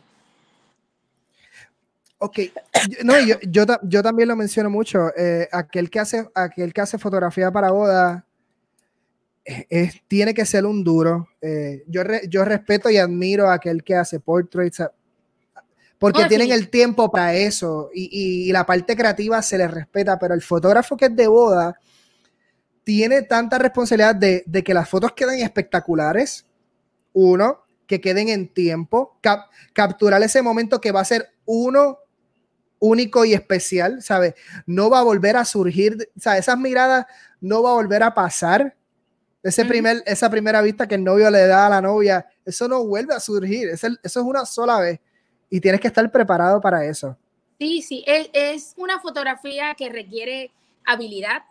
Ok, 2.17 2.39
no, 3.05 3.17
yo, 3.21 3.37
yo, 3.83 4.03
también 4.03 4.27
lo 4.27 4.35
menciono 4.35 4.69
mucho. 4.69 5.15
Eh, 5.15 5.47
aquel, 5.53 5.89
que 5.89 6.01
hace, 6.01 6.29
aquel 6.35 6.73
que 6.73 6.81
hace 6.81 6.97
fotografía 6.97 7.49
para 7.49 7.71
bodas 7.71 8.23
tiene 10.09 10.33
que 10.33 10.45
ser 10.45 10.65
un 10.65 10.83
duro. 10.83 11.29
Eh, 11.41 11.85
yo, 11.87 12.03
yo 12.27 12.43
respeto 12.43 12.89
y 12.89 12.97
admiro 12.97 13.47
a 13.47 13.53
aquel 13.53 13.83
que 13.83 13.95
hace 13.95 14.19
portraits, 14.19 14.83
porque 15.99 16.25
tienen 16.25 16.51
el 16.51 16.69
tiempo 16.69 17.11
para 17.11 17.33
eso 17.35 17.89
y, 17.93 18.51
la 18.53 18.65
parte 18.65 18.95
creativa 18.95 19.41
se 19.41 19.57
les 19.57 19.69
respeta, 19.69 20.17
pero 20.17 20.33
el 20.33 20.41
fotógrafo 20.41 20.95
que 20.95 21.05
es 21.05 21.15
de 21.15 21.27
boda 21.27 21.77
tiene 22.85 23.21
tanta 23.23 23.57
responsabilidad 23.59 24.15
de, 24.15 24.63
que 24.63 24.73
las 24.73 24.89
fotos 24.89 25.11
queden 25.11 25.41
espectaculares, 25.41 26.45
uno, 27.11 27.63
que 27.85 27.99
queden 27.99 28.29
en 28.29 28.47
tiempo, 28.47 29.19
capturar 29.73 30.23
ese 30.23 30.41
momento 30.41 30.79
que 30.79 30.93
va 30.93 31.01
a 31.01 31.05
ser 31.05 31.31
uno 31.45 31.99
único 32.79 33.25
y 33.25 33.33
especial, 33.33 34.01
¿sabes? 34.01 34.35
No 34.65 34.89
va 34.89 34.99
a 34.99 35.03
volver 35.03 35.35
a 35.35 35.43
surgir, 35.43 36.09
o 36.15 36.19
sea, 36.19 36.37
esas 36.37 36.57
miradas 36.57 37.07
no 37.41 37.61
va 37.61 37.71
a 37.71 37.73
volver 37.73 38.03
a 38.03 38.13
pasar. 38.13 38.75
Ese 39.43 39.65
primer, 39.65 40.01
esa 40.05 40.29
primera 40.29 40.61
vista 40.61 40.87
que 40.87 40.95
el 40.95 41.03
novio 41.03 41.29
le 41.29 41.45
da 41.45 41.65
a 41.65 41.69
la 41.69 41.81
novia, 41.81 42.25
eso 42.45 42.69
no 42.69 42.85
vuelve 42.85 43.13
a 43.13 43.19
surgir, 43.19 43.67
eso 43.69 43.87
es 44.01 44.15
una 44.15 44.45
sola 44.45 44.79
vez 44.79 44.99
y 45.49 45.59
tienes 45.59 45.81
que 45.81 45.87
estar 45.87 46.09
preparado 46.11 46.61
para 46.61 46.85
eso. 46.85 47.17
Sí, 47.59 47.81
sí, 47.81 48.03
es, 48.07 48.73
una 48.77 48.99
fotografía 48.99 49.75
que 49.75 49.89
requiere 49.89 50.51
habilidad, 50.85 51.43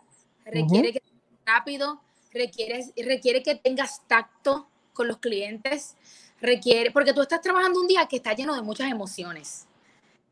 requiere 0.45 0.93
que 0.93 1.03
rápido, 1.45 2.01
requiere, 2.33 2.85
requiere 2.97 3.43
que 3.43 3.55
tengas 3.55 4.01
tacto 4.07 4.67
con 4.93 5.07
los 5.07 5.17
clientes, 5.17 5.95
requiere, 6.41 6.91
porque 6.91 7.13
tú 7.13 7.21
estás 7.21 7.41
trabajando 7.41 7.79
un 7.79 7.87
día 7.87 8.07
que 8.07 8.17
está 8.17 8.33
lleno 8.33 8.55
de 8.55 8.61
muchas 8.61 8.91
emociones. 8.91 9.67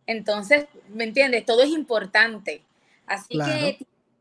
Entonces, 0.07 0.65
¿me 0.89 1.03
entiendes? 1.03 1.45
Todo 1.45 1.62
es 1.63 1.69
importante. 1.69 2.63
Así 3.05 3.38
que 3.38 3.77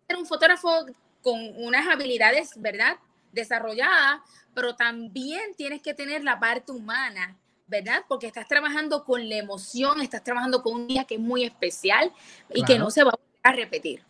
ser 0.07 0.17
un 0.17 0.27
fotógrafo 0.27 0.87
con 1.23 1.41
unas 1.57 1.87
habilidades, 1.89 2.51
¿verdad? 2.57 2.97
Desarrolladas, 3.33 4.21
pero 4.55 4.77
también 4.77 5.55
tienes 5.57 5.81
que 5.81 5.95
tener 5.95 6.23
la 6.23 6.39
parte 6.39 6.73
humana 6.73 7.37
¿verdad? 7.67 8.05
Porque 8.09 8.27
estás 8.27 8.47
trabajando 8.47 9.05
con 9.05 9.29
la 9.29 9.37
emoción, 9.37 10.01
estás 10.01 10.23
trabajando 10.23 10.63
con 10.63 10.75
un 10.75 10.87
día 10.87 11.05
que 11.05 11.17
es 11.17 11.21
muy 11.21 11.45
especial 11.45 12.13
y 12.53 12.65
que 12.65 12.79
no 12.79 12.91
se 12.91 13.05
va 13.05 13.13
a 13.43 13.53
repetir. 13.53 14.03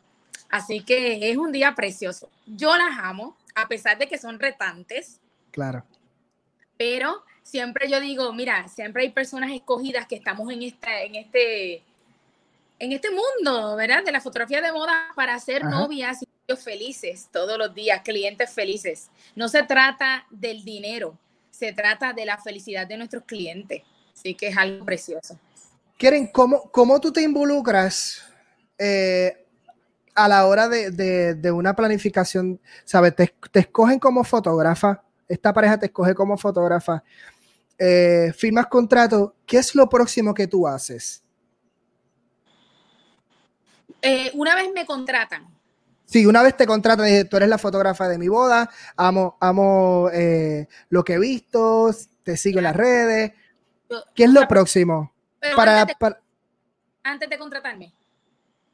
Así 0.49 0.81
que 0.81 1.31
es 1.31 1.37
un 1.37 1.53
día 1.53 1.75
precioso. 1.75 2.29
Yo 2.47 2.77
las 2.77 2.99
amo, 2.99 3.37
a 3.55 3.67
pesar 3.69 3.99
de 3.99 4.09
que 4.09 4.19
son 4.19 4.39
retantes. 4.39 5.21
Claro. 5.51 5.85
Pero 6.77 7.25
siempre 7.43 7.89
yo 7.91 8.01
digo, 8.01 8.33
mira, 8.33 8.69
siempre 8.69 9.03
hay 9.03 9.11
personas 9.11 9.51
escogidas 9.51 10.07
que 10.07 10.17
estamos 10.17 10.53
en, 10.53 10.63
esta, 10.63 11.03
en, 11.03 11.15
este, 11.15 11.83
en 12.79 12.93
este 12.93 13.09
mundo, 13.11 13.77
¿verdad? 13.77 14.05
De 14.05 14.13
la 14.13 14.21
fotografía 14.21 14.61
de 14.61 14.73
moda 14.73 15.13
para 15.15 15.39
ser 15.41 15.65
novias 15.65 16.23
y 16.23 16.27
felices 16.55 17.29
todos 17.33 17.59
los 17.59 17.75
días, 17.75 18.03
clientes 18.03 18.53
felices. 18.53 19.11
No 19.35 19.49
se 19.49 19.65
trata 19.65 20.27
del 20.31 20.65
dinero, 20.65 21.19
se 21.57 21.73
trata 21.73 22.13
de 22.13 22.27
la 22.27 22.37
felicidad 22.37 22.87
de 22.87 22.99
nuestros 22.99 23.25
clientes. 23.25 23.83
Así 24.13 24.35
que 24.35 24.49
es 24.49 24.57
algo 24.57 24.85
precioso. 24.85 25.39
Keren, 25.97 26.27
¿cómo, 26.27 26.71
cómo 26.71 27.01
tú 27.01 27.13
te 27.13 27.23
involucras 27.23 28.23
eh, 28.79 29.47
a 30.15 30.29
la 30.29 30.47
hora 30.47 30.69
de, 30.69 31.51
una 31.53 31.75
planificación? 31.75 32.61
¿Sabes? 32.85 33.17
Te, 33.17 33.35
escogen 33.55 33.99
como 33.99 34.23
fotógrafa, 34.23 35.03
esta 35.29 35.53
pareja 35.53 35.79
te 35.79 35.87
escoge 35.87 36.15
como 36.15 36.37
fotógrafa, 36.37 37.03
eh, 37.79 38.33
firmas 38.37 38.67
contrato, 38.67 39.35
¿qué 39.47 39.59
es 39.59 39.75
lo 39.75 39.89
próximo 39.89 40.35
que 40.35 40.47
tú 40.47 40.67
haces? 40.67 41.23
Eh, 44.03 44.31
una 44.35 44.55
vez 44.55 44.69
me 44.75 44.85
contratan, 44.85 45.47
Sí, 46.07 46.25
una 46.25 46.43
vez 46.43 46.57
te 46.57 46.67
contratan, 46.67 47.05
dije, 47.05 47.25
tú 47.25 47.37
eres 47.37 47.49
la 47.49 47.59
fotógrafa 47.59 48.09
de 48.09 48.17
mi 48.17 48.29
boda, 48.29 48.71
amo, 48.97 49.37
amo 49.41 50.09
eh, 50.13 50.69
lo 50.89 51.05
que 51.05 51.15
he 51.15 51.19
visto, 51.19 51.91
te 52.23 52.37
sigo 52.37 52.59
en 52.59 52.65
las 52.65 52.77
redes. 52.77 53.33
¿Qué 54.15 54.25
es 54.25 54.31
lo 54.31 54.47
próximo? 54.47 55.13
Para, 55.55 55.87
antes, 57.03 57.29
de, 57.29 57.39
contratarme. 57.39 57.93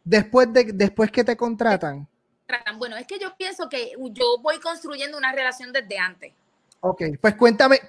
Después, 0.04 0.52
de, 0.52 0.72
después 0.72 1.10
que 1.10 1.24
te 1.24 1.36
contratan. 1.36 2.06
Bueno, 2.76 2.96
es 2.96 3.06
que 3.06 3.18
yo 3.18 3.34
pienso 3.36 3.68
que 3.68 3.92
yo 4.10 4.38
voy 4.42 4.58
construyendo 4.60 5.16
una 5.16 5.32
relación 5.32 5.72
desde 5.72 5.98
antes. 5.98 6.32
Ok, 6.80 7.02
pues 7.20 7.34
cuéntame, 7.34 7.80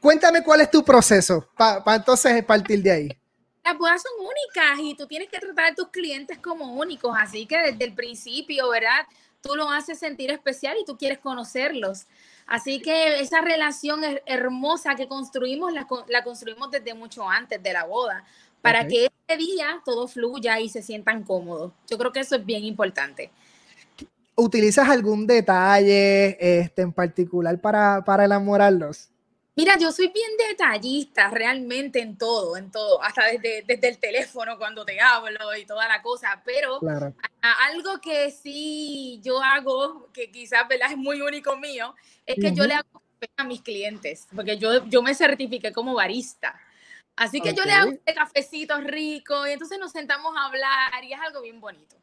cuéntame 0.00 0.42
cuál 0.42 0.60
es 0.60 0.70
tu 0.70 0.84
proceso 0.84 1.48
para 1.56 1.96
entonces 1.96 2.44
partir 2.44 2.82
de 2.82 2.90
ahí 2.90 3.19
las 3.64 3.76
bodas 3.78 4.02
son 4.02 4.26
únicas 4.26 4.78
y 4.80 4.94
tú 4.94 5.06
tienes 5.06 5.28
que 5.28 5.38
tratar 5.38 5.72
a 5.72 5.74
tus 5.74 5.88
clientes 5.88 6.38
como 6.38 6.74
únicos, 6.74 7.14
así 7.18 7.46
que 7.46 7.58
desde 7.58 7.84
el 7.84 7.94
principio, 7.94 8.68
¿verdad? 8.70 9.06
Tú 9.40 9.54
lo 9.54 9.70
haces 9.70 9.98
sentir 9.98 10.30
especial 10.30 10.76
y 10.80 10.84
tú 10.84 10.96
quieres 10.96 11.18
conocerlos. 11.18 12.06
Así 12.46 12.80
que 12.80 13.20
esa 13.20 13.40
relación 13.40 14.00
hermosa 14.26 14.96
que 14.96 15.06
construimos, 15.06 15.72
la, 15.72 15.86
construimos 16.24 16.70
desde 16.70 16.94
mucho 16.94 17.28
antes 17.28 17.62
de 17.62 17.72
la 17.72 17.84
boda, 17.84 18.24
para 18.60 18.86
que 18.86 19.10
ese 19.28 19.38
día 19.38 19.80
todo 19.84 20.08
fluya 20.08 20.58
y 20.60 20.68
se 20.68 20.82
sientan 20.82 21.22
cómodos. 21.22 21.72
Yo 21.88 21.96
creo 21.96 22.12
que 22.12 22.20
eso 22.20 22.36
es 22.36 22.44
bien 22.44 22.64
importante. 22.64 23.30
¿Utilizas 24.34 24.88
algún 24.88 25.26
detalle 25.26 26.36
este, 26.40 26.82
en 26.82 26.92
particular 26.92 27.58
para, 27.60 28.04
para 28.04 28.24
enamorarlos? 28.24 29.09
Mira, 29.56 29.76
yo 29.78 29.90
soy 29.92 30.08
bien 30.08 30.30
detallista 30.48 31.28
realmente 31.28 32.00
en 32.00 32.16
todo, 32.16 32.56
en 32.56 32.70
todo, 32.70 33.02
hasta 33.02 33.26
desde, 33.26 33.62
desde 33.66 33.88
el 33.88 33.98
teléfono 33.98 34.56
cuando 34.56 34.84
te 34.84 35.00
hablo 35.00 35.56
y 35.56 35.66
toda 35.66 35.88
la 35.88 36.00
cosa, 36.02 36.40
pero 36.44 36.80
algo 37.42 38.00
que 38.00 38.30
sí 38.30 39.20
yo 39.22 39.42
hago, 39.42 40.08
que 40.12 40.30
quizás 40.30 40.64
es 40.70 40.96
muy 40.96 41.20
único 41.20 41.56
mío, 41.56 41.94
es 42.24 42.36
que 42.36 42.54
yo 42.54 42.64
le 42.64 42.74
hago 42.74 43.02
a 43.36 43.44
mis 43.44 43.60
clientes, 43.60 44.26
porque 44.34 44.56
yo, 44.56 44.86
yo 44.86 45.02
me 45.02 45.14
certifiqué 45.14 45.72
como 45.72 45.94
barista. 45.94 46.58
Así 47.16 47.40
que 47.40 47.52
yo 47.52 47.64
le 47.64 47.72
hago 47.72 47.90
este 47.90 48.14
cafecito 48.14 48.80
rico 48.80 49.46
y 49.46 49.50
entonces 49.50 49.78
nos 49.78 49.92
sentamos 49.92 50.32
a 50.38 50.46
hablar 50.46 51.04
y 51.04 51.12
es 51.12 51.20
algo 51.20 51.42
bien 51.42 51.60
bonito. 51.60 51.96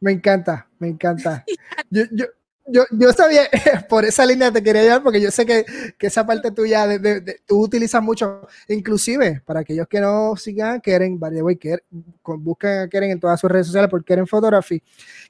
Me 0.00 0.10
encanta, 0.10 0.66
me 0.80 0.88
encanta. 0.88 1.44
yo, 1.90 2.02
yo, 2.10 2.26
yo 2.66 3.12
sabía, 3.12 3.48
por 3.88 4.04
esa 4.04 4.24
línea 4.24 4.52
te 4.52 4.62
quería 4.62 4.82
llevar 4.82 5.02
porque 5.02 5.20
yo 5.20 5.30
sé 5.30 5.44
que, 5.44 5.64
que 5.98 6.06
esa 6.06 6.24
parte 6.24 6.50
tuya, 6.52 6.86
de, 6.86 7.40
tú 7.46 7.60
utilizas 7.60 8.02
mucho, 8.02 8.46
inclusive 8.68 9.42
para 9.44 9.60
aquellos 9.60 9.88
que 9.88 10.00
no 10.00 10.36
sigan 10.36 10.80
Keren, 10.80 11.18
by 11.18 11.56
Keren, 11.58 11.84
busquen 12.22 12.80
a 12.80 12.88
Keren 12.88 13.10
en 13.10 13.20
todas 13.20 13.40
sus 13.40 13.50
redes 13.50 13.66
sociales 13.66 13.90
por 13.90 14.04
Keren 14.04 14.26
Photography. 14.26 14.82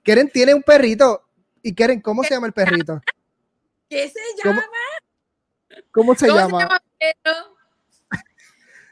Keren 0.03 0.29
tiene 0.29 0.55
un 0.55 0.62
perrito 0.62 1.27
y 1.62 1.75
Keren, 1.75 2.01
¿cómo 2.01 2.23
se 2.23 2.35
llama 2.35 2.49
el 2.49 2.53
perrito? 2.53 3.01
¿Qué 3.89 4.09
se 4.09 4.21
llama? 4.45 4.65
¿Cómo, 5.91 6.15
se 6.15 6.29
llama? 6.29 6.81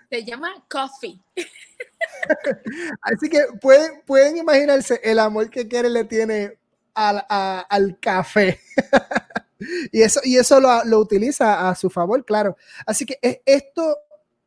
Se 0.08 0.24
llama, 0.24 0.64
Coffee. 0.68 1.20
Así 3.02 3.28
que 3.28 3.44
pueden, 3.60 4.02
pueden 4.06 4.38
imaginarse 4.38 5.00
el 5.04 5.18
amor 5.18 5.50
que 5.50 5.68
Keren 5.68 5.92
le 5.92 6.04
tiene 6.04 6.59
al, 6.94 7.98
café. 8.00 8.60
y 9.92 10.02
eso, 10.02 10.20
y 10.24 10.36
eso 10.36 10.60
lo, 10.60 10.98
utiliza 10.98 11.68
a 11.68 11.74
su 11.74 11.90
favor, 11.90 12.24
claro. 12.24 12.56
Así 12.86 13.04
que 13.04 13.18
esto, 13.44 13.98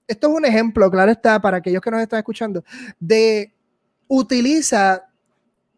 esto 0.07 0.27
es 0.27 0.33
un 0.33 0.45
ejemplo, 0.45 0.89
claro 0.89 1.11
está, 1.11 1.41
para 1.41 1.57
aquellos 1.57 1.81
que 1.81 1.91
nos 1.91 2.01
están 2.01 2.19
escuchando, 2.19 2.63
de 2.99 3.53
utiliza 4.07 5.09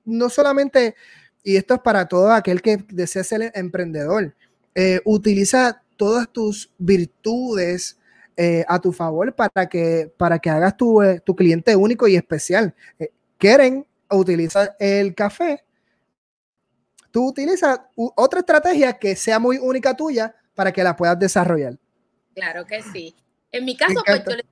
no 0.05 0.29
solamente, 0.29 0.95
y 1.43 1.55
esto 1.55 1.75
es 1.75 1.79
para 1.81 2.07
todo 2.07 2.31
aquel 2.31 2.62
que 2.62 2.77
desea 2.89 3.24
ser 3.24 3.51
emprendedor, 3.55 4.36
eh, 4.74 5.01
utiliza 5.05 5.81
todas 5.98 6.29
tus 6.29 6.72
virtudes 6.77 7.98
eh, 8.38 8.65
a 8.67 8.79
tu 8.79 8.91
favor 8.91 9.34
para 9.34 9.67
que, 9.67 10.12
para 10.17 10.39
que 10.39 10.50
hagas 10.50 10.75
tu, 10.75 11.01
eh, 11.01 11.22
tu 11.25 11.36
cliente 11.36 11.75
único 11.75 12.07
y 12.07 12.15
especial. 12.15 12.75
quieren 13.38 13.86
utilizar 14.10 14.75
el 14.79 15.15
café 15.15 15.63
tú 17.15 17.29
utilizas 17.29 17.79
otra 17.95 18.41
estrategia 18.41 18.91
que 18.91 19.15
sea 19.15 19.39
muy 19.39 19.57
única 19.57 19.95
tuya 19.95 20.36
para 20.53 20.74
que 20.74 20.84
la 20.84 20.98
puedas 20.98 21.17
desarrollar. 21.17 21.77
Claro 22.34 22.65
que 22.65 22.84
sí. 22.84 23.15
En 23.53 23.63
mi 23.63 23.77
caso, 23.77 24.03
pues 24.05 24.22
yo 24.25 24.36
les 24.36 24.45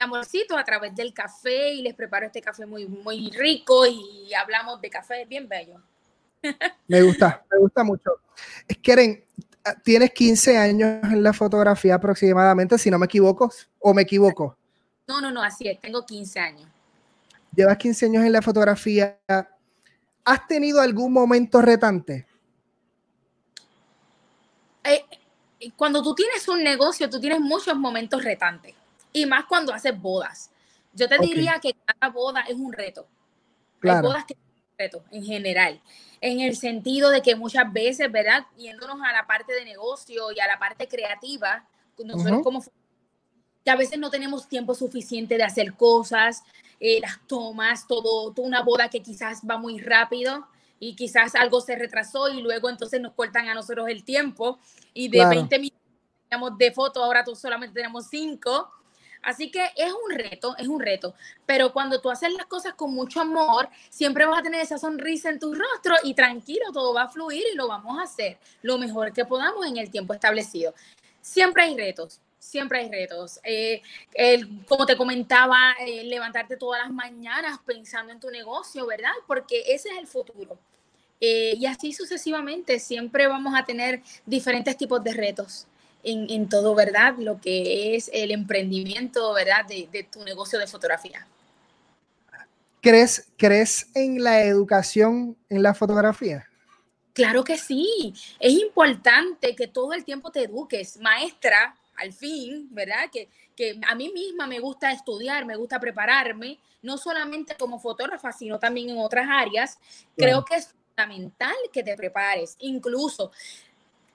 amorcito 0.00 0.58
a 0.58 0.64
través 0.64 0.96
del 0.96 1.14
café 1.14 1.74
y 1.74 1.82
les 1.82 1.94
preparo 1.94 2.26
este 2.26 2.40
café 2.40 2.66
muy, 2.66 2.88
muy 2.88 3.30
rico 3.30 3.86
y 3.86 4.34
hablamos 4.34 4.80
de 4.80 4.90
café 4.90 5.26
bien 5.26 5.48
bello. 5.48 5.80
Me 6.88 7.02
gusta, 7.02 7.44
me 7.52 7.58
gusta 7.58 7.84
mucho. 7.84 8.10
Keren, 8.82 9.24
tienes 9.84 10.10
15 10.12 10.58
años 10.58 11.04
en 11.04 11.22
la 11.22 11.32
fotografía 11.32 11.94
aproximadamente, 11.94 12.78
si 12.78 12.90
no 12.90 12.98
me 12.98 13.06
equivoco, 13.06 13.52
o 13.78 13.94
me 13.94 14.02
equivoco. 14.02 14.56
No, 15.06 15.20
no, 15.20 15.30
no, 15.30 15.42
así 15.42 15.68
es, 15.68 15.80
tengo 15.80 16.04
15 16.04 16.40
años. 16.40 16.68
Llevas 17.54 17.76
15 17.76 18.06
años 18.06 18.24
en 18.24 18.32
la 18.32 18.42
fotografía. 18.42 19.18
¿Has 20.28 20.46
tenido 20.46 20.82
algún 20.82 21.10
momento 21.10 21.62
retante? 21.62 22.26
Eh, 24.84 25.02
cuando 25.74 26.02
tú 26.02 26.14
tienes 26.14 26.46
un 26.48 26.62
negocio, 26.62 27.08
tú 27.08 27.18
tienes 27.18 27.40
muchos 27.40 27.74
momentos 27.78 28.22
retantes. 28.22 28.74
Y 29.10 29.24
más 29.24 29.46
cuando 29.46 29.72
haces 29.72 29.98
bodas. 29.98 30.50
Yo 30.92 31.08
te 31.08 31.16
diría 31.16 31.58
que 31.62 31.72
cada 31.72 32.12
boda 32.12 32.42
es 32.42 32.56
un 32.56 32.74
reto. 32.74 33.06
Hay 33.82 34.02
bodas 34.02 34.26
que 34.26 34.34
son 34.34 34.42
un 34.42 34.78
reto 34.78 35.02
en 35.10 35.24
general. 35.24 35.80
En 36.20 36.40
el 36.40 36.56
sentido 36.56 37.08
de 37.08 37.22
que 37.22 37.34
muchas 37.34 37.72
veces, 37.72 38.12
¿verdad? 38.12 38.44
Yéndonos 38.58 38.98
a 39.00 39.12
la 39.14 39.26
parte 39.26 39.54
de 39.54 39.64
negocio 39.64 40.30
y 40.30 40.40
a 40.40 40.46
la 40.46 40.58
parte 40.58 40.88
creativa, 40.88 41.66
nosotros 42.04 42.42
como 42.42 42.62
que 43.68 43.72
a 43.72 43.76
veces 43.76 43.98
no 43.98 44.08
tenemos 44.08 44.48
tiempo 44.48 44.74
suficiente 44.74 45.36
de 45.36 45.42
hacer 45.42 45.74
cosas, 45.74 46.42
eh, 46.80 47.00
las 47.02 47.20
tomas, 47.26 47.86
todo, 47.86 48.32
toda 48.32 48.48
una 48.48 48.62
boda 48.62 48.88
que 48.88 49.02
quizás 49.02 49.42
va 49.42 49.58
muy 49.58 49.78
rápido 49.78 50.46
y 50.80 50.96
quizás 50.96 51.34
algo 51.34 51.60
se 51.60 51.76
retrasó 51.76 52.30
y 52.30 52.40
luego 52.40 52.70
entonces 52.70 52.98
nos 52.98 53.12
cortan 53.12 53.46
a 53.46 53.52
nosotros 53.52 53.86
el 53.90 54.04
tiempo 54.04 54.58
y 54.94 55.10
de 55.10 55.22
20 55.26 55.58
minutos 55.58 56.58
de 56.58 56.72
foto 56.72 57.04
ahora 57.04 57.24
tú 57.24 57.36
solamente 57.36 57.74
tenemos 57.74 58.06
5. 58.08 58.72
Así 59.20 59.50
que 59.50 59.62
es 59.76 59.92
un 59.92 60.16
reto, 60.16 60.56
es 60.56 60.66
un 60.66 60.80
reto. 60.80 61.12
Pero 61.44 61.70
cuando 61.74 62.00
tú 62.00 62.08
haces 62.08 62.32
las 62.32 62.46
cosas 62.46 62.72
con 62.72 62.94
mucho 62.94 63.20
amor, 63.20 63.68
siempre 63.90 64.24
vas 64.24 64.38
a 64.38 64.42
tener 64.42 64.62
esa 64.62 64.78
sonrisa 64.78 65.28
en 65.28 65.40
tu 65.40 65.52
rostro 65.52 65.94
y 66.04 66.14
tranquilo, 66.14 66.72
todo 66.72 66.94
va 66.94 67.02
a 67.02 67.08
fluir 67.10 67.44
y 67.52 67.54
lo 67.54 67.68
vamos 67.68 67.98
a 67.98 68.04
hacer 68.04 68.38
lo 68.62 68.78
mejor 68.78 69.12
que 69.12 69.26
podamos 69.26 69.66
en 69.66 69.76
el 69.76 69.90
tiempo 69.90 70.14
establecido. 70.14 70.72
Siempre 71.20 71.64
hay 71.64 71.76
retos, 71.76 72.22
siempre 72.38 72.80
hay 72.80 72.90
retos. 72.90 73.40
Eh, 73.44 73.82
como 74.66 74.86
te 74.86 74.96
comentaba, 74.96 75.74
eh, 75.80 76.04
levantarte 76.04 76.56
todas 76.56 76.82
las 76.82 76.92
mañanas 76.92 77.58
pensando 77.64 78.12
en 78.12 78.20
tu 78.20 78.30
negocio, 78.30 78.86
¿verdad? 78.86 79.12
Porque 79.26 79.60
ese 79.68 79.90
es 79.90 79.98
el 79.98 80.06
futuro. 80.06 80.58
Eh, 81.20 81.54
y 81.56 81.66
así 81.66 81.92
sucesivamente, 81.92 82.78
siempre 82.78 83.26
vamos 83.26 83.54
a 83.56 83.64
tener 83.64 84.02
diferentes 84.24 84.76
tipos 84.76 85.02
de 85.02 85.12
retos 85.12 85.66
en, 86.04 86.48
todo, 86.48 86.74
¿verdad? 86.74 87.16
Lo 87.18 87.40
que 87.40 87.96
es 87.96 88.08
el 88.14 88.30
emprendimiento, 88.30 89.34
¿verdad? 89.34 89.66
De, 89.66 89.88
de 89.92 90.04
tu 90.04 90.24
negocio 90.24 90.58
de 90.58 90.66
fotografía. 90.66 91.26
¿Crees, 92.80 93.28
¿Crees 93.36 93.88
en 93.94 94.22
la 94.22 94.44
educación 94.44 95.36
en 95.50 95.62
la 95.62 95.74
fotografía? 95.74 96.48
Claro 97.12 97.42
que 97.42 97.58
sí. 97.58 98.14
Es 98.38 98.52
importante 98.52 99.56
que 99.56 99.66
todo 99.66 99.92
el 99.92 100.04
tiempo 100.04 100.30
te 100.30 100.44
eduques. 100.44 100.98
Maestra, 100.98 101.74
al 101.98 102.12
fin, 102.12 102.68
¿verdad? 102.70 103.10
Que, 103.12 103.28
que 103.56 103.78
a 103.88 103.94
mí 103.94 104.10
misma 104.12 104.46
me 104.46 104.60
gusta 104.60 104.92
estudiar, 104.92 105.44
me 105.44 105.56
gusta 105.56 105.80
prepararme, 105.80 106.58
no 106.82 106.96
solamente 106.96 107.56
como 107.56 107.78
fotógrafa, 107.78 108.32
sino 108.32 108.58
también 108.58 108.90
en 108.90 108.98
otras 108.98 109.26
áreas. 109.28 109.78
Creo 110.16 110.44
que 110.44 110.56
es 110.56 110.74
fundamental 110.96 111.56
que 111.72 111.82
te 111.82 111.96
prepares. 111.96 112.56
Incluso, 112.60 113.32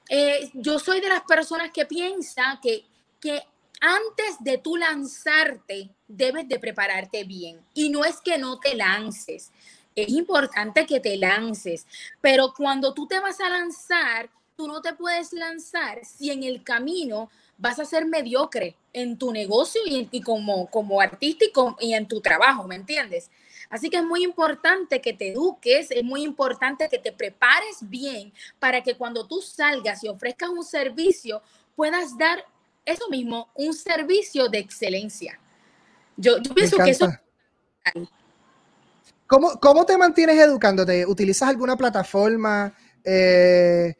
eh, 0.09 0.49
yo 0.53 0.79
soy 0.79 1.01
de 1.01 1.09
las 1.09 1.21
personas 1.23 1.71
que 1.71 1.85
piensa 1.85 2.59
que, 2.61 2.85
que 3.19 3.41
antes 3.81 4.37
de 4.39 4.57
tú 4.59 4.77
lanzarte, 4.77 5.89
debes 6.07 6.47
de 6.47 6.59
prepararte 6.59 7.25
bien. 7.25 7.59
Y 7.73 7.89
no 7.89 8.05
es 8.05 8.21
que 8.21 8.37
no 8.37 8.59
te 8.59 8.75
lances. 8.75 9.51
Es 9.95 10.09
importante 10.09 10.85
que 10.85 10.99
te 10.99 11.17
lances, 11.17 11.85
pero 12.19 12.53
cuando 12.55 12.93
tú 12.93 13.05
te 13.07 13.19
vas 13.19 13.39
a 13.39 13.49
lanzar, 13.49 14.29
tú 14.55 14.67
no 14.67 14.81
te 14.81 14.93
puedes 14.93 15.33
lanzar 15.33 16.03
si 16.03 16.31
en 16.31 16.43
el 16.43 16.63
camino 16.63 17.29
vas 17.63 17.79
a 17.79 17.85
ser 17.85 18.05
mediocre 18.05 18.75
en 18.91 19.17
tu 19.17 19.31
negocio 19.31 19.79
y, 19.85 20.21
como, 20.21 20.69
como 20.69 20.99
artista 20.99 21.45
y, 21.79 21.93
en 21.93 22.09
tu 22.09 22.19
trabajo, 22.19 22.67
¿me 22.67 22.75
entiendes? 22.75 23.31
Así 23.69 23.89
que 23.89 23.97
es 23.97 24.03
muy 24.03 24.21
importante 24.21 24.99
que 24.99 25.13
te 25.13 25.31
eduques, 25.31 25.89
es 25.89 26.03
muy 26.03 26.23
importante 26.23 26.89
que 26.89 26.99
te 26.99 27.13
prepares 27.13 27.77
bien 27.79 28.33
para 28.59 28.83
que 28.83 28.97
cuando 28.97 29.25
tú 29.25 29.41
salgas 29.41 30.03
y 30.03 30.09
ofrezcas 30.09 30.49
un 30.49 30.65
servicio, 30.65 31.41
puedas 31.73 32.17
dar 32.17 32.43
eso 32.83 33.09
mismo, 33.09 33.49
un 33.55 33.73
servicio 33.73 34.49
de 34.49 34.57
excelencia. 34.57 35.39
Yo, 36.17 36.35
pienso 36.53 36.75
que 36.75 36.89
eso... 36.89 37.07
¿Cómo, 39.25 39.57
¿Cómo 39.61 39.85
te 39.85 39.97
mantienes 39.97 40.37
educándote? 40.37 41.05
¿Utilizas 41.05 41.47
alguna 41.47 41.77
plataforma? 41.77 42.75
Eh, 43.05 43.95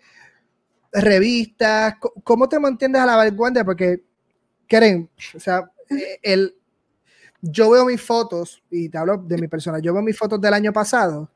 revistas, 0.94 1.96
¿cómo 2.24 2.48
te 2.48 2.60
mantienes 2.60 3.02
a 3.02 3.06
la 3.06 3.16
vanguardia? 3.16 3.66
Porque, 3.66 4.04
Karen, 4.68 5.10
o 5.36 5.40
sea, 5.40 5.70
el, 6.22 6.56
yo 7.42 7.72
veo 7.72 7.86
mis 7.86 8.02
fotos, 8.02 8.64
y 8.70 8.90
te 8.90 8.98
hablo 8.98 9.18
de 9.18 9.38
mi 9.38 9.48
persona, 9.48 9.80
yo 9.80 9.94
veo 9.94 10.02
mis 10.02 10.18
fotos 10.18 10.40
del 10.40 10.54
año 10.54 10.72
pasado, 10.72 11.30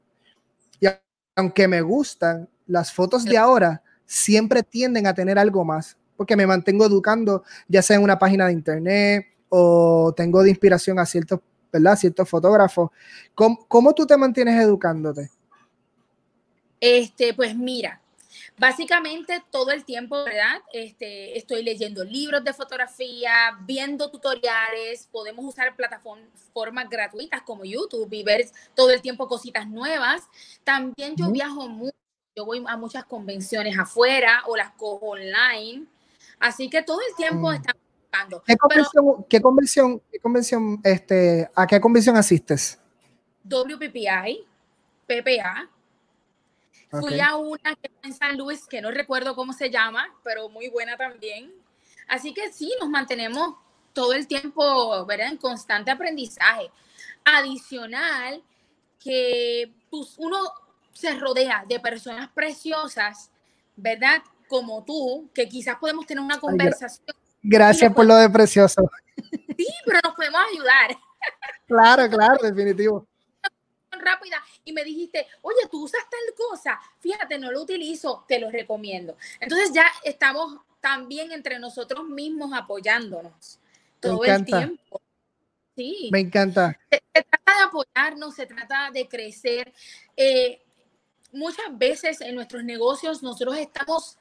y 0.80 0.88
aunque 1.36 1.68
me 1.68 1.82
gustan, 1.82 2.48
las 2.68 2.94
fotos 2.94 3.26
de 3.26 3.38
ahora 3.38 3.82
siempre 4.06 4.64
tienden 4.64 5.08
a 5.08 5.14
tener 5.14 5.40
algo 5.40 5.66
más, 5.66 5.98
porque 6.16 6.36
me 6.36 6.48
mantengo 6.48 6.86
educando, 6.86 7.44
ya 7.68 7.82
sea 7.82 7.98
en 7.98 8.04
una 8.04 8.18
página 8.18 8.48
de 8.48 8.54
internet 8.54 9.28
o 9.50 10.14
tengo 10.16 10.44
de 10.44 10.50
inspiración 10.50 11.00
a 11.00 11.06
ciertos, 11.06 11.40
¿verdad? 11.72 11.96
Ciertos 11.96 12.28
fotógrafos. 12.28 12.90
¿Cómo, 13.36 13.66
cómo 13.68 13.94
tú 13.94 14.06
te 14.06 14.18
mantienes 14.18 14.62
educándote? 14.62 15.30
Este, 16.80 17.34
pues 17.34 17.56
mira, 17.56 18.02
Básicamente 18.60 19.44
todo 19.52 19.70
el 19.70 19.86
tiempo, 19.86 20.24
¿verdad? 20.24 20.64
Este, 20.74 21.38
estoy 21.38 21.62
leyendo 21.62 22.04
libros 22.04 22.44
de 22.44 22.54
fotografía, 22.54 23.56
viendo 23.62 24.10
tutoriales, 24.10 25.08
podemos 25.12 25.46
usar 25.46 25.76
plataformas 25.76 26.90
gratuitas 26.90 27.44
como 27.44 27.66
YouTube 27.66 28.12
y 28.12 28.24
ver 28.24 28.50
todo 28.74 28.90
el 28.90 29.02
tiempo 29.02 29.28
cositas 29.28 29.68
nuevas. 29.68 30.24
También 30.64 31.16
yo 31.16 31.30
viajo 31.30 31.70
mucho, 31.70 31.96
yo 32.36 32.46
voy 32.46 32.64
a 32.68 32.78
muchas 32.78 33.06
convenciones 33.06 33.78
afuera 33.78 34.42
o 34.48 34.58
las 34.58 34.72
cojo 34.72 35.10
online, 35.10 35.86
así 36.40 36.68
que 36.68 36.82
todo 36.82 37.00
el 37.08 37.16
tiempo 37.16 37.52
mm. 37.52 37.54
estamos 37.54 37.82
buscando. 38.02 38.44
¿Qué 38.44 38.58
convención, 38.58 39.26
¿qué 39.30 39.42
convención, 39.42 40.02
qué 40.12 40.20
convención, 40.20 40.82
este, 40.84 41.48
a 41.54 41.68
qué 41.68 41.80
convención 41.80 42.18
asistes? 42.18 42.80
WPPI, 43.44 44.46
PPA, 45.06 45.70
Fui 46.90 47.20
a 47.20 47.36
una 47.36 47.76
que 47.76 47.92
en 48.04 48.14
San 48.14 48.38
Luis, 48.38 48.66
que 48.66 48.82
no 48.82 48.92
recuerdo 48.92 49.36
cómo 49.36 49.54
se 49.54 49.70
llama, 49.70 50.08
pero 50.24 50.50
muy 50.50 50.70
buena 50.70 50.96
también. 50.96 51.54
Así 52.08 52.34
que 52.34 52.52
sí, 52.54 52.74
nos 52.80 52.90
mantenemos 52.90 53.56
todo 53.94 54.14
el 54.14 54.28
tiempo, 54.28 55.06
¿verdad? 55.06 55.28
En 55.28 55.38
constante 55.38 55.92
aprendizaje. 55.92 56.72
Adicional, 57.26 58.42
que 59.00 59.74
pues, 59.90 60.16
uno 60.18 60.38
se 60.94 61.14
rodea 61.16 61.66
de 61.68 61.80
personas 61.80 62.30
preciosas, 62.30 63.30
¿verdad? 63.76 64.22
Como 64.48 64.84
tú, 64.86 65.30
que 65.34 65.50
quizás 65.50 65.76
podemos 65.78 66.06
tener 66.06 66.24
una 66.24 66.40
conversación. 66.40 67.06
Gracias 67.44 67.94
por 67.94 68.06
lo 68.06 68.16
de 68.16 68.30
precioso. 68.30 68.90
Sí, 69.58 69.68
pero 69.86 70.00
nos 70.04 70.16
podemos 70.16 70.42
ayudar. 70.54 70.98
Claro, 71.68 72.10
claro, 72.10 72.38
definitivo. 72.44 73.06
Rápida 74.00 74.44
y 74.66 74.74
me 74.74 74.84
dijiste, 74.84 75.28
oye, 75.42 75.60
tú 75.70 75.84
usas 75.84 76.02
tal 76.10 76.36
cosa, 76.36 76.80
fíjate, 77.00 77.38
no 77.40 77.52
lo 77.52 77.62
utilizo, 77.62 78.26
te 78.28 78.40
lo 78.40 78.50
recomiendo. 78.50 79.18
Entonces 79.40 79.72
ya 79.74 79.86
estamos 80.04 80.60
también 80.82 81.32
entre 81.32 81.60
nosotros 81.60 82.06
mismos 82.06 82.52
apoyándonos 82.54 83.60
todo 84.00 84.24
el 84.24 84.46
tiempo. 84.46 85.02
Sí. 85.76 86.10
Me 86.12 86.20
encanta. 86.20 86.80
Se, 86.90 87.02
trata 87.12 87.58
de 87.58 87.64
apoyarnos, 87.66 88.36
se 88.36 88.46
trata 88.46 88.90
de 88.92 89.08
crecer. 89.08 89.74
Eh, 90.16 90.62
muchas 91.32 91.78
veces 91.78 92.22
en 92.22 92.36
nuestros 92.36 92.64
negocios 92.64 93.22
nosotros 93.22 93.58
estamos 93.58 94.18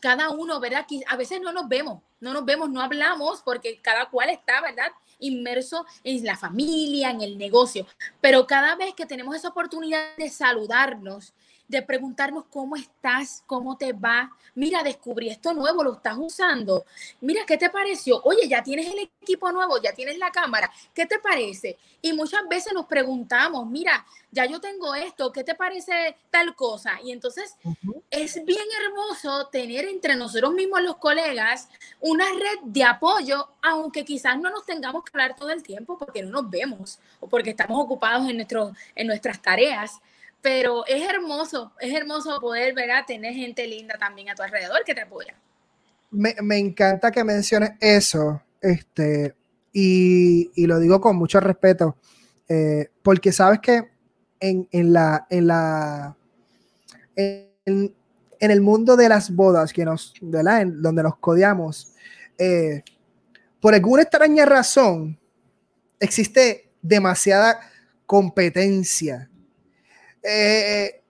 cada 0.00 0.30
uno, 0.30 0.60
¿verdad? 0.60 0.86
A 1.08 1.16
veces 1.16 1.40
no 1.40 1.52
nos 1.52 1.68
vemos, 1.68 2.02
no 2.20 2.32
nos 2.32 2.44
vemos, 2.44 2.70
no 2.70 2.80
hablamos 2.80 3.42
porque 3.42 3.80
cada 3.80 4.08
cual 4.08 4.30
está, 4.30 4.60
¿verdad? 4.60 4.92
Inmerso 5.18 5.84
en 6.04 6.24
la 6.24 6.36
familia, 6.36 7.10
en 7.10 7.20
el 7.22 7.38
negocio. 7.38 7.86
Pero 8.20 8.46
cada 8.46 8.76
vez 8.76 8.94
que 8.94 9.06
tenemos 9.06 9.34
esa 9.36 9.48
oportunidad 9.48 10.16
de 10.16 10.28
saludarnos, 10.28 11.34
de 11.68 11.82
preguntarnos 11.82 12.44
cómo 12.50 12.76
estás, 12.76 13.44
cómo 13.46 13.76
te 13.76 13.92
va. 13.92 14.32
Mira, 14.54 14.82
descubrí 14.82 15.28
esto 15.28 15.52
nuevo, 15.52 15.84
lo 15.84 15.92
estás 15.94 16.16
usando. 16.18 16.84
Mira, 17.20 17.42
¿qué 17.46 17.58
te 17.58 17.68
pareció? 17.68 18.20
Oye, 18.24 18.48
ya 18.48 18.62
tienes 18.62 18.88
el 18.88 19.10
equipo 19.20 19.52
nuevo, 19.52 19.80
ya 19.80 19.92
tienes 19.92 20.18
la 20.18 20.32
cámara. 20.32 20.70
¿Qué 20.94 21.04
te 21.04 21.18
parece? 21.18 21.76
Y 22.00 22.14
muchas 22.14 22.48
veces 22.48 22.72
nos 22.72 22.86
preguntamos, 22.86 23.68
mira, 23.68 24.04
ya 24.30 24.46
yo 24.46 24.60
tengo 24.60 24.94
esto, 24.94 25.30
¿qué 25.30 25.44
te 25.44 25.54
parece 25.54 26.16
tal 26.30 26.54
cosa? 26.54 26.98
Y 27.02 27.12
entonces 27.12 27.54
es 28.10 28.44
bien 28.44 28.66
hermoso 28.84 29.48
tener 29.48 29.84
entre 29.86 30.16
nosotros 30.16 30.52
mismos 30.52 30.82
los 30.82 30.96
colegas 30.96 31.68
una 32.00 32.24
red 32.24 32.60
de 32.64 32.84
apoyo, 32.84 33.48
aunque 33.62 34.04
quizás 34.04 34.38
no 34.38 34.50
nos 34.50 34.64
tengamos 34.64 35.04
que 35.04 35.10
hablar 35.12 35.36
todo 35.36 35.50
el 35.50 35.62
tiempo 35.62 35.98
porque 35.98 36.22
no 36.22 36.42
nos 36.42 36.50
vemos 36.50 36.98
o 37.20 37.28
porque 37.28 37.50
estamos 37.50 37.78
ocupados 37.82 38.28
en, 38.28 38.36
nuestro, 38.36 38.72
en 38.94 39.06
nuestras 39.06 39.40
tareas 39.42 40.00
pero 40.40 40.86
es 40.86 41.02
hermoso, 41.08 41.72
es 41.80 41.94
hermoso 41.94 42.40
poder 42.40 42.74
ver 42.74 42.90
a 42.92 43.04
tener 43.04 43.34
gente 43.34 43.66
linda 43.66 43.96
también 43.98 44.30
a 44.30 44.34
tu 44.34 44.42
alrededor 44.42 44.84
que 44.84 44.94
te 44.94 45.02
apoya. 45.02 45.34
Me, 46.10 46.58
encanta 46.58 47.10
que 47.10 47.22
menciones 47.22 47.72
eso, 47.80 48.42
este, 48.60 49.34
y, 49.72 50.66
lo 50.66 50.78
digo 50.78 51.00
con 51.00 51.16
mucho 51.16 51.40
respeto, 51.40 51.96
eh, 52.48 52.90
porque 53.02 53.30
sabes 53.32 53.60
que 53.60 53.90
en, 54.40 54.92
la, 54.92 55.26
en 55.28 55.46
la, 55.48 56.16
en, 57.14 57.94
el 58.40 58.60
mundo 58.60 58.96
de 58.96 59.08
las 59.08 59.34
bodas, 59.34 59.72
que 59.72 59.84
nos, 59.84 60.14
En, 60.22 60.80
donde 60.80 61.02
nos 61.02 61.18
codeamos, 61.18 61.92
eh, 62.38 62.82
por 63.60 63.74
alguna 63.74 64.02
extraña 64.02 64.46
razón, 64.46 65.18
existe 66.00 66.70
demasiada 66.80 67.60
competencia 68.06 69.28
eh, 70.22 71.02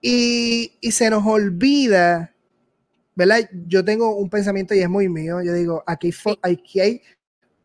y, 0.00 0.72
se 0.90 1.10
nos 1.10 1.26
olvida, 1.26 2.34
¿verdad? 3.14 3.48
Yo 3.66 3.84
tengo 3.84 4.16
un 4.16 4.28
pensamiento 4.28 4.74
y 4.74 4.80
es 4.80 4.88
muy 4.88 5.08
mío. 5.08 5.42
Yo 5.42 5.52
digo, 5.54 5.84
aquí, 5.86 6.12
aquí 6.42 6.80
hay 6.80 7.02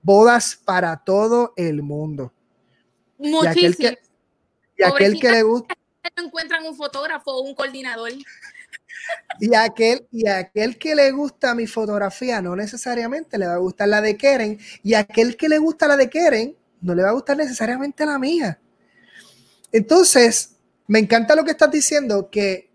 bodas 0.02 0.56
para 0.56 0.96
todo 0.98 1.54
el 1.58 1.82
mundo. 1.82 2.32
Y 3.20 3.36
aquel 3.46 3.76
que, 3.76 3.98
y 4.78 4.84
aquel 4.84 5.20
que 5.20 5.32
le 5.32 5.44
gusta. 5.44 5.76
encuentran 6.16 6.66
un 6.66 6.76
fotógrafo 6.76 7.32
o 7.32 7.42
un 7.42 7.56
coordinador. 7.56 8.12
Y 9.40 9.54
aquel, 9.56 10.06
y 10.12 10.28
aquel 10.28 10.78
que 10.78 10.94
le 10.94 11.12
gusta 11.12 11.56
mi 11.56 11.66
fotografía 11.66 12.42
no 12.42 12.58
necesariamente 12.58 13.38
le 13.38 13.48
va 13.48 13.54
a 13.54 13.58
gustar 13.58 13.88
la 13.88 14.02
de 14.02 14.18
Keren. 14.18 14.60
Y 14.84 14.96
aquel 14.96 15.38
que 15.38 15.48
le 15.48 15.60
gusta 15.60 15.88
la 15.88 15.96
de 15.96 16.10
Keren 16.10 16.58
no 16.82 16.94
le 16.94 17.04
va 17.04 17.10
a 17.10 17.14
gustar 17.14 17.38
necesariamente 17.38 18.06
la 18.06 18.20
mía. 18.20 18.60
Entonces, 19.72 20.57
me 20.88 21.00
encanta 21.00 21.36
lo 21.36 21.44
que 21.44 21.52
estás 21.52 21.70
diciendo, 21.70 22.30
que, 22.30 22.70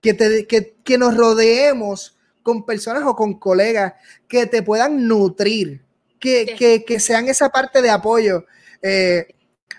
que, 0.00 0.98
nos 0.98 1.16
rodeemos 1.16 2.18
con 2.42 2.64
personas 2.64 3.04
o 3.04 3.16
con 3.16 3.38
colegas 3.38 3.94
que 4.28 4.46
te 4.46 4.62
puedan 4.62 5.06
nutrir, 5.06 5.84
que, 6.18 6.96
sean 7.00 7.28
esa 7.28 7.48
parte 7.48 7.82
de 7.82 7.90
apoyo. 7.90 8.44
Eh, 8.82 9.28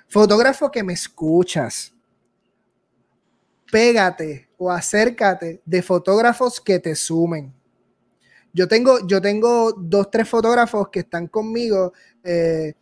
fotógrafo 0.07 0.71
que 0.71 0.83
me 0.83 0.93
escuchas, 0.93 1.93
pégate 3.71 4.49
o 4.57 4.71
acércate 4.71 5.61
de 5.65 5.81
fotógrafos 5.81 6.59
que 6.59 6.79
te 6.79 6.95
sumen. 6.95 7.53
Yo 8.53 8.67
tengo, 8.67 9.05
yo 9.05 9.21
tengo 9.21 9.73
dos, 9.73 10.09
tres 10.09 10.27
fotógrafos 10.27 10.89
que 10.89 10.99
están 10.99 11.27
conmigo 11.27 11.93
eh, 12.23 12.73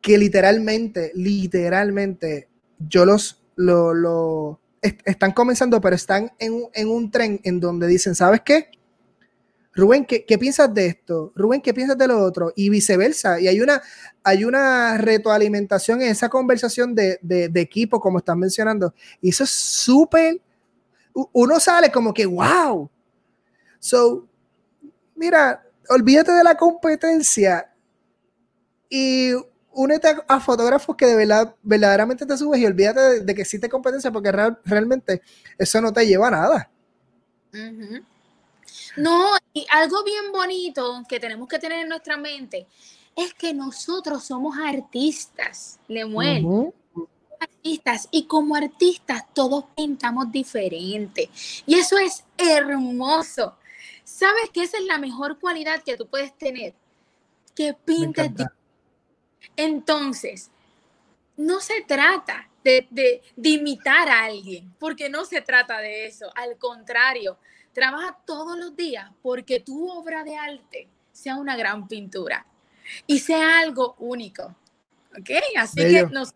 que 0.00 0.16
literalmente, 0.16 1.10
literalmente, 1.14 2.48
yo 2.78 3.04
los 3.04 3.37
lo, 3.58 4.60
están 5.04 5.32
comenzando, 5.32 5.80
pero 5.80 5.96
están 5.96 6.32
en, 6.38 6.88
un 6.88 7.10
tren 7.10 7.40
en 7.42 7.60
donde 7.60 7.86
dicen, 7.86 8.14
¿sabes 8.14 8.42
qué? 8.42 8.70
Rubén, 9.74 10.06
¿qué, 10.06 10.38
piensas 10.38 10.72
de 10.74 10.86
esto? 10.86 11.32
Rubén, 11.36 11.60
¿qué 11.60 11.72
piensas 11.72 11.96
de 11.96 12.08
lo 12.08 12.20
otro? 12.20 12.52
Y 12.56 12.68
viceversa. 12.68 13.40
Y 13.40 13.46
hay 13.46 13.60
una, 13.60 13.80
hay 14.24 14.44
una 14.44 14.98
retroalimentación 14.98 16.02
en 16.02 16.08
esa 16.08 16.28
conversación 16.28 16.94
de, 16.94 17.18
equipo, 17.54 18.00
como 18.00 18.18
están 18.18 18.38
mencionando. 18.38 18.94
Y 19.20 19.30
eso 19.30 19.44
es 19.44 19.50
súper... 19.50 20.40
Uno 21.32 21.58
sale 21.58 21.90
como 21.90 22.14
que, 22.14 22.26
wow. 22.26 22.88
So, 23.78 24.28
mira, 25.14 25.64
olvídate 25.88 26.32
de 26.32 26.44
la 26.44 26.56
competencia 26.56 27.72
y 28.88 29.32
únete 29.78 30.08
a, 30.26 30.40
fotógrafos 30.40 30.96
que 30.96 31.06
de 31.06 31.14
verdad, 31.14 31.54
verdaderamente 31.62 32.26
te 32.26 32.36
subes 32.36 32.60
y 32.60 32.66
olvídate 32.66 33.20
de, 33.20 33.34
que 33.34 33.42
existe 33.42 33.68
competencia 33.68 34.10
porque 34.10 34.32
realmente 34.64 35.22
eso 35.56 35.80
no 35.80 35.92
te 35.92 36.04
lleva 36.04 36.26
a 36.26 36.30
nada. 36.32 36.70
No, 38.96 39.30
y 39.52 39.64
algo 39.70 40.02
bien 40.02 40.32
bonito 40.32 41.02
que 41.08 41.20
tenemos 41.20 41.48
que 41.48 41.60
tener 41.60 41.78
en 41.78 41.88
nuestra 41.88 42.16
mente 42.16 42.66
es 43.14 43.32
que 43.34 43.54
nosotros 43.54 44.24
somos 44.24 44.56
artistas, 44.58 45.78
Lemuel. 45.86 46.72
Artistas 47.40 48.08
y 48.10 48.24
como 48.24 48.56
artistas 48.56 49.26
todos 49.32 49.66
pintamos 49.76 50.32
diferente 50.32 51.30
y 51.66 51.76
eso 51.76 51.96
es 51.98 52.24
hermoso. 52.36 53.54
¿Sabes 54.02 54.50
que 54.52 54.64
esa 54.64 54.78
es 54.78 54.84
la 54.86 54.98
mejor 54.98 55.38
cualidad 55.38 55.84
que 55.84 55.96
tú 55.96 56.08
puedes 56.08 56.36
tener? 56.36 56.74
Que 57.54 57.74
pintes 57.74 58.34
entonces, 59.56 60.50
no 61.36 61.60
se 61.60 61.82
trata 61.82 62.48
de, 62.64 63.22
imitar 63.42 64.08
a 64.08 64.24
alguien, 64.24 64.74
porque 64.78 65.08
no 65.08 65.24
se 65.24 65.40
trata 65.40 65.78
de 65.78 66.06
eso. 66.06 66.30
Al 66.34 66.58
contrario, 66.58 67.38
trabaja 67.72 68.18
todos 68.26 68.58
los 68.58 68.76
días 68.76 69.10
porque 69.22 69.60
tu 69.60 69.88
obra 69.90 70.24
de 70.24 70.36
arte 70.36 70.88
sea 71.12 71.36
una 71.36 71.56
gran 71.56 71.88
pintura 71.88 72.46
y 73.06 73.20
sea 73.20 73.60
algo 73.60 73.94
único. 73.98 74.54
¿Ok? 75.18 75.30
Así 75.56 75.80
que 75.80 76.06
nos, 76.10 76.34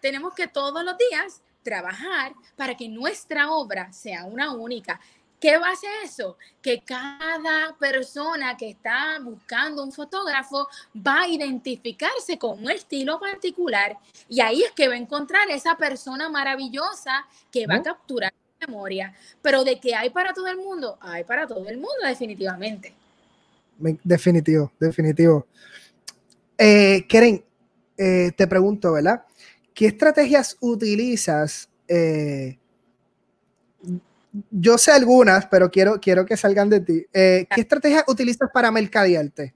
tenemos 0.00 0.34
que 0.34 0.46
todos 0.46 0.84
los 0.84 0.96
días 0.96 1.42
trabajar 1.62 2.32
para 2.56 2.76
que 2.76 2.88
nuestra 2.88 3.50
obra 3.50 3.92
sea 3.92 4.24
una 4.24 4.52
única. 4.52 5.00
¿Qué 5.40 5.56
va 5.56 5.68
a 5.68 5.72
hacer 5.72 5.90
eso? 6.04 6.36
Que 6.60 6.82
cada 6.84 7.76
persona 7.78 8.56
que 8.56 8.70
está 8.70 9.18
buscando 9.22 9.84
un 9.84 9.92
fotógrafo 9.92 10.66
va 10.94 11.22
a 11.22 11.28
identificarse 11.28 12.38
con 12.38 12.58
un 12.64 12.70
estilo 12.70 13.20
particular 13.20 13.96
y 14.28 14.40
ahí 14.40 14.62
es 14.62 14.72
que 14.72 14.88
va 14.88 14.94
a 14.94 14.98
encontrar 14.98 15.48
esa 15.50 15.76
persona 15.76 16.28
maravillosa 16.28 17.26
que 17.52 17.66
va 17.66 17.76
a 17.76 17.82
capturar 17.82 18.32
memoria. 18.66 19.14
Pero 19.40 19.62
de 19.62 19.78
que 19.78 19.94
hay 19.94 20.10
para 20.10 20.32
todo 20.32 20.48
el 20.48 20.56
mundo, 20.56 20.98
hay 21.00 21.22
para 21.22 21.46
todo 21.46 21.68
el 21.68 21.76
mundo 21.76 22.04
definitivamente. 22.04 22.94
Definitivo, 23.78 24.72
definitivo. 24.80 25.46
Eh, 26.56 27.06
Keren, 27.08 27.44
eh, 27.96 28.32
te 28.36 28.46
pregunto, 28.48 28.92
¿verdad? 28.92 29.24
¿Qué 29.72 29.86
estrategias 29.86 30.56
utilizas? 30.60 31.68
Eh, 31.86 32.58
yo 34.50 34.78
sé 34.78 34.92
algunas, 34.92 35.46
pero 35.46 35.70
quiero, 35.70 36.00
quiero 36.00 36.26
que 36.26 36.36
salgan 36.36 36.68
de 36.68 36.80
ti. 36.80 37.06
Eh, 37.12 37.46
¿Qué 37.54 37.60
estrategia 37.60 38.04
utilizas 38.06 38.50
para 38.52 38.70
mercadearte? 38.70 39.54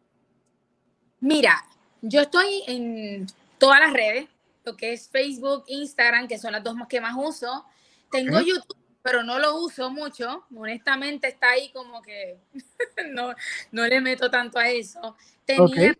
Mira, 1.20 1.64
yo 2.00 2.22
estoy 2.22 2.64
en 2.66 3.26
todas 3.58 3.80
las 3.80 3.92
redes, 3.92 4.28
lo 4.64 4.76
que 4.76 4.92
es 4.92 5.08
Facebook, 5.08 5.64
Instagram, 5.66 6.26
que 6.26 6.38
son 6.38 6.52
las 6.52 6.64
dos 6.64 6.74
que 6.88 7.00
más 7.00 7.14
uso. 7.16 7.64
Tengo 8.10 8.40
YouTube, 8.40 8.76
pero 9.02 9.22
no 9.22 9.38
lo 9.38 9.56
uso 9.56 9.90
mucho. 9.90 10.44
Honestamente 10.54 11.28
está 11.28 11.50
ahí 11.50 11.70
como 11.72 12.02
que 12.02 12.38
no, 13.12 13.34
no 13.70 13.86
le 13.86 14.00
meto 14.00 14.30
tanto 14.30 14.58
a 14.58 14.68
eso. 14.68 15.16
Tenía 15.44 15.96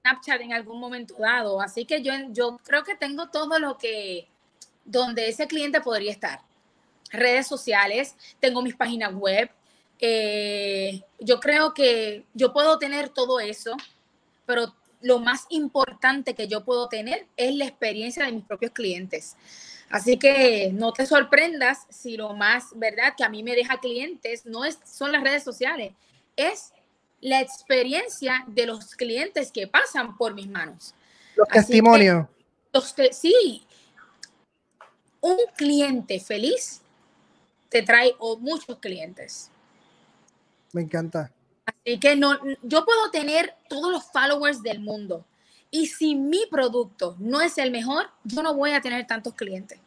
Snapchat 0.00 0.40
en 0.40 0.52
algún 0.52 0.80
momento 0.80 1.14
dado, 1.18 1.60
así 1.60 1.84
que 1.84 2.02
yo, 2.02 2.12
yo 2.30 2.58
creo 2.64 2.84
que 2.84 2.94
tengo 2.94 3.28
todo 3.28 3.58
lo 3.58 3.76
que, 3.76 4.28
donde 4.84 5.28
ese 5.28 5.46
cliente 5.46 5.80
podría 5.80 6.12
estar. 6.12 6.40
Redes 7.10 7.46
sociales, 7.46 8.14
tengo 8.40 8.62
mis 8.62 8.74
páginas 8.74 9.14
web. 9.14 9.50
Eh, 10.00 11.02
yo 11.18 11.40
creo 11.40 11.74
que 11.74 12.24
yo 12.34 12.52
puedo 12.52 12.78
tener 12.78 13.08
todo 13.08 13.40
eso, 13.40 13.76
pero 14.46 14.74
lo 15.00 15.18
más 15.18 15.46
importante 15.50 16.34
que 16.34 16.48
yo 16.48 16.64
puedo 16.64 16.88
tener 16.88 17.26
es 17.36 17.54
la 17.54 17.66
experiencia 17.66 18.24
de 18.24 18.32
mis 18.32 18.44
propios 18.44 18.72
clientes. 18.72 19.36
Así 19.90 20.18
que 20.18 20.70
no 20.72 20.92
te 20.92 21.06
sorprendas 21.06 21.86
si 21.88 22.16
lo 22.16 22.34
más, 22.34 22.66
¿verdad? 22.76 23.14
Que 23.16 23.24
a 23.24 23.28
mí 23.28 23.42
me 23.42 23.54
deja 23.54 23.78
clientes 23.78 24.44
no 24.44 24.64
es, 24.64 24.78
son 24.84 25.12
las 25.12 25.22
redes 25.22 25.42
sociales, 25.42 25.92
es 26.36 26.72
la 27.20 27.40
experiencia 27.40 28.44
de 28.46 28.66
los 28.66 28.94
clientes 28.94 29.50
que 29.50 29.66
pasan 29.66 30.16
por 30.16 30.34
mis 30.34 30.48
manos. 30.48 30.94
Los 31.36 31.48
testimonios. 31.48 32.26
sí, 33.12 33.66
un 35.20 35.38
cliente 35.56 36.20
feliz 36.20 36.82
te 37.68 37.82
trae 37.82 38.14
muchos 38.40 38.78
clientes. 38.78 39.50
Me 40.72 40.82
encanta. 40.82 41.30
Así 41.64 41.98
que 41.98 42.16
no, 42.16 42.38
yo 42.62 42.84
puedo 42.84 43.10
tener 43.10 43.54
todos 43.68 43.90
los 43.90 44.04
followers 44.10 44.62
del 44.62 44.80
mundo. 44.80 45.24
Y 45.70 45.86
si 45.86 46.14
mi 46.14 46.46
producto 46.50 47.16
no 47.18 47.40
es 47.40 47.58
el 47.58 47.70
mejor, 47.70 48.06
yo 48.24 48.42
no 48.42 48.54
voy 48.54 48.70
a 48.72 48.80
tener 48.80 49.06
tantos 49.06 49.34
clientes. 49.34 49.78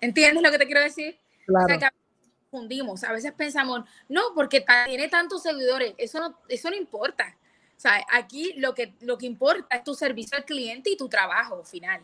¿Entiendes 0.00 0.42
lo 0.42 0.50
que 0.50 0.58
te 0.58 0.66
quiero 0.66 0.82
decir? 0.82 1.18
Claro. 1.46 1.64
O 1.64 1.68
sea, 1.68 1.78
que 1.78 1.84
a 1.86 1.90
veces 1.90 2.32
confundimos, 2.50 3.04
a 3.04 3.12
veces 3.12 3.32
pensamos, 3.32 3.88
no, 4.08 4.20
porque 4.34 4.64
tiene 4.86 5.08
tantos 5.08 5.42
seguidores, 5.42 5.94
eso 5.96 6.20
no, 6.20 6.38
eso 6.48 6.68
no 6.68 6.76
importa. 6.76 7.36
O 7.76 7.80
sea, 7.80 8.04
aquí 8.12 8.52
lo 8.58 8.74
que, 8.74 8.94
lo 9.00 9.16
que 9.16 9.26
importa 9.26 9.76
es 9.76 9.84
tu 9.84 9.94
servicio 9.94 10.36
al 10.36 10.44
cliente 10.44 10.90
y 10.90 10.96
tu 10.96 11.08
trabajo 11.08 11.64
final. 11.64 12.02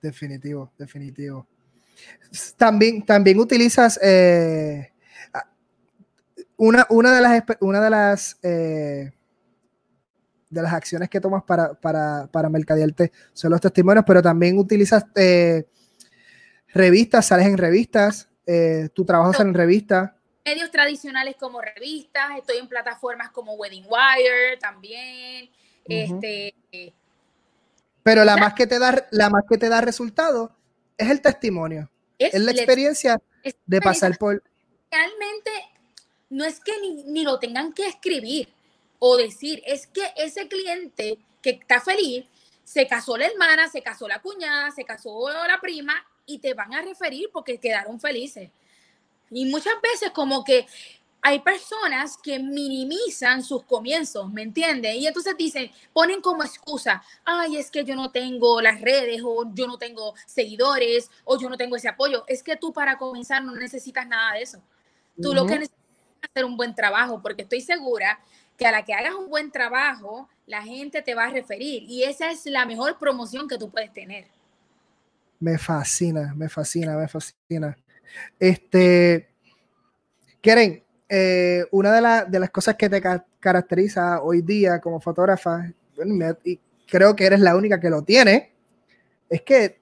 Definitivo, 0.00 0.72
definitivo. 0.76 1.46
También, 2.56 3.04
también 3.04 3.38
utilizas 3.38 3.98
eh, 4.02 4.92
una, 6.56 6.86
una, 6.88 7.14
de 7.14 7.20
las, 7.20 7.42
una 7.60 7.80
de 7.80 7.90
las, 7.90 8.38
eh, 8.42 9.12
de 10.48 10.62
las 10.62 10.72
acciones 10.72 11.10
que 11.10 11.20
tomas 11.20 11.42
para, 11.42 11.74
para, 11.74 12.26
para 12.28 12.48
mercadearte 12.48 13.12
son 13.32 13.50
los 13.50 13.60
testimonios, 13.60 14.04
pero 14.06 14.22
también 14.22 14.58
utilizas 14.58 15.04
eh, 15.14 15.66
revistas, 16.68 17.26
sales 17.26 17.46
en 17.46 17.58
revistas, 17.58 18.28
tu 18.94 19.04
trabajo 19.04 19.40
en 19.42 19.54
revistas. 19.54 20.10
Medios 20.44 20.70
tradicionales 20.70 21.36
como 21.36 21.60
revistas, 21.60 22.38
estoy 22.38 22.58
en 22.58 22.68
plataformas 22.68 23.30
como 23.30 23.54
Wedding 23.54 23.84
Wire 23.84 24.56
también. 24.58 25.48
Este, 25.84 26.54
pero 28.02 28.24
la 28.24 28.36
más 28.36 28.54
que 28.54 28.66
te 28.66 28.78
da, 28.78 29.06
la 29.10 29.30
más 29.30 29.44
que 29.48 29.58
te 29.58 29.68
da 29.68 29.80
resultado 29.80 30.56
es 30.98 31.10
el 31.10 31.20
testimonio. 31.20 31.91
Es, 32.26 32.40
la 32.40 32.52
experiencia 32.52 33.20
de 33.66 33.80
pasar 33.80 34.16
por. 34.18 34.42
Realmente 34.90 35.50
no 36.30 36.44
es 36.44 36.60
que 36.60 36.72
ni, 36.80 37.04
ni, 37.04 37.24
lo 37.24 37.38
tengan 37.38 37.72
que 37.72 37.86
escribir 37.86 38.48
o 38.98 39.16
decir, 39.16 39.62
es 39.66 39.86
que 39.86 40.02
ese 40.16 40.48
cliente 40.48 41.18
que 41.42 41.50
está 41.50 41.80
feliz, 41.80 42.24
se 42.64 42.86
casó 42.86 43.16
la 43.16 43.26
hermana, 43.26 43.68
se 43.68 43.82
casó 43.82 44.08
la 44.08 44.20
cuñada, 44.20 44.70
se 44.70 44.84
casó 44.84 45.28
la 45.46 45.60
prima 45.60 45.94
y 46.24 46.38
te 46.38 46.54
van 46.54 46.72
a 46.72 46.82
referir 46.82 47.28
porque 47.32 47.58
quedaron 47.58 48.00
felices. 48.00 48.50
Y 49.30 49.46
muchas 49.46 49.74
veces 49.82 50.10
como 50.10 50.44
que 50.44 50.66
hay 51.24 51.38
personas 51.38 52.18
que 52.20 52.40
minimizan 52.40 53.44
sus 53.44 53.62
comienzos, 53.62 54.30
¿me 54.32 54.42
entiendes? 54.42 54.96
Y 54.96 55.06
entonces 55.06 55.36
dicen, 55.38 55.70
ponen 55.92 56.20
como 56.20 56.42
excusa, 56.42 57.00
ay, 57.24 57.58
es 57.58 57.70
que 57.70 57.84
yo 57.84 57.94
no 57.94 58.10
tengo 58.10 58.60
las 58.60 58.80
redes 58.80 59.22
o 59.24 59.48
yo 59.54 59.68
no 59.68 59.78
tengo 59.78 60.14
seguidores 60.26 61.08
o 61.24 61.38
yo 61.38 61.48
no 61.48 61.56
tengo 61.56 61.76
ese 61.76 61.88
apoyo. 61.88 62.24
Es 62.26 62.42
que 62.42 62.56
tú 62.56 62.72
para 62.72 62.98
comenzar 62.98 63.44
no 63.44 63.54
necesitas 63.54 64.04
nada 64.06 64.34
de 64.34 64.42
eso. 64.42 64.60
Tú 65.20 65.32
lo 65.32 65.46
que 65.46 65.60
necesitas 65.60 65.78
es 66.22 66.30
hacer 66.30 66.44
un 66.44 66.56
buen 66.56 66.74
trabajo, 66.74 67.22
porque 67.22 67.42
estoy 67.42 67.60
segura 67.60 68.18
que 68.56 68.66
a 68.66 68.72
la 68.72 68.84
que 68.84 68.92
hagas 68.92 69.14
un 69.14 69.30
buen 69.30 69.52
trabajo, 69.52 70.28
la 70.46 70.62
gente 70.62 71.02
te 71.02 71.14
va 71.14 71.26
a 71.26 71.30
referir 71.30 71.84
y 71.84 72.02
esa 72.02 72.32
es 72.32 72.44
la 72.46 72.66
mejor 72.66 72.98
promoción 72.98 73.46
que 73.46 73.58
tú 73.58 73.70
puedes 73.70 73.92
tener. 73.92 74.26
Me 75.38 75.56
fascina, 75.56 76.34
me 76.34 76.48
fascina, 76.48 76.96
me 76.96 77.06
fascina. 77.06 77.76
Este, 78.40 79.30
Keren, 80.40 80.82
eh, 81.14 81.66
una 81.72 81.92
de, 81.92 82.30
de, 82.30 82.40
las 82.40 82.48
cosas 82.48 82.74
que 82.74 82.88
te 82.88 82.98
ca 83.02 83.22
caracteriza 83.38 84.22
hoy 84.22 84.40
día 84.40 84.80
como 84.80 84.98
fotógrafa, 84.98 85.70
y 86.42 86.58
creo 86.88 87.14
que 87.14 87.26
eres 87.26 87.40
la 87.40 87.54
única 87.54 87.78
que 87.78 87.90
lo 87.90 88.00
tiene, 88.00 88.54
es 89.28 89.42
que 89.42 89.78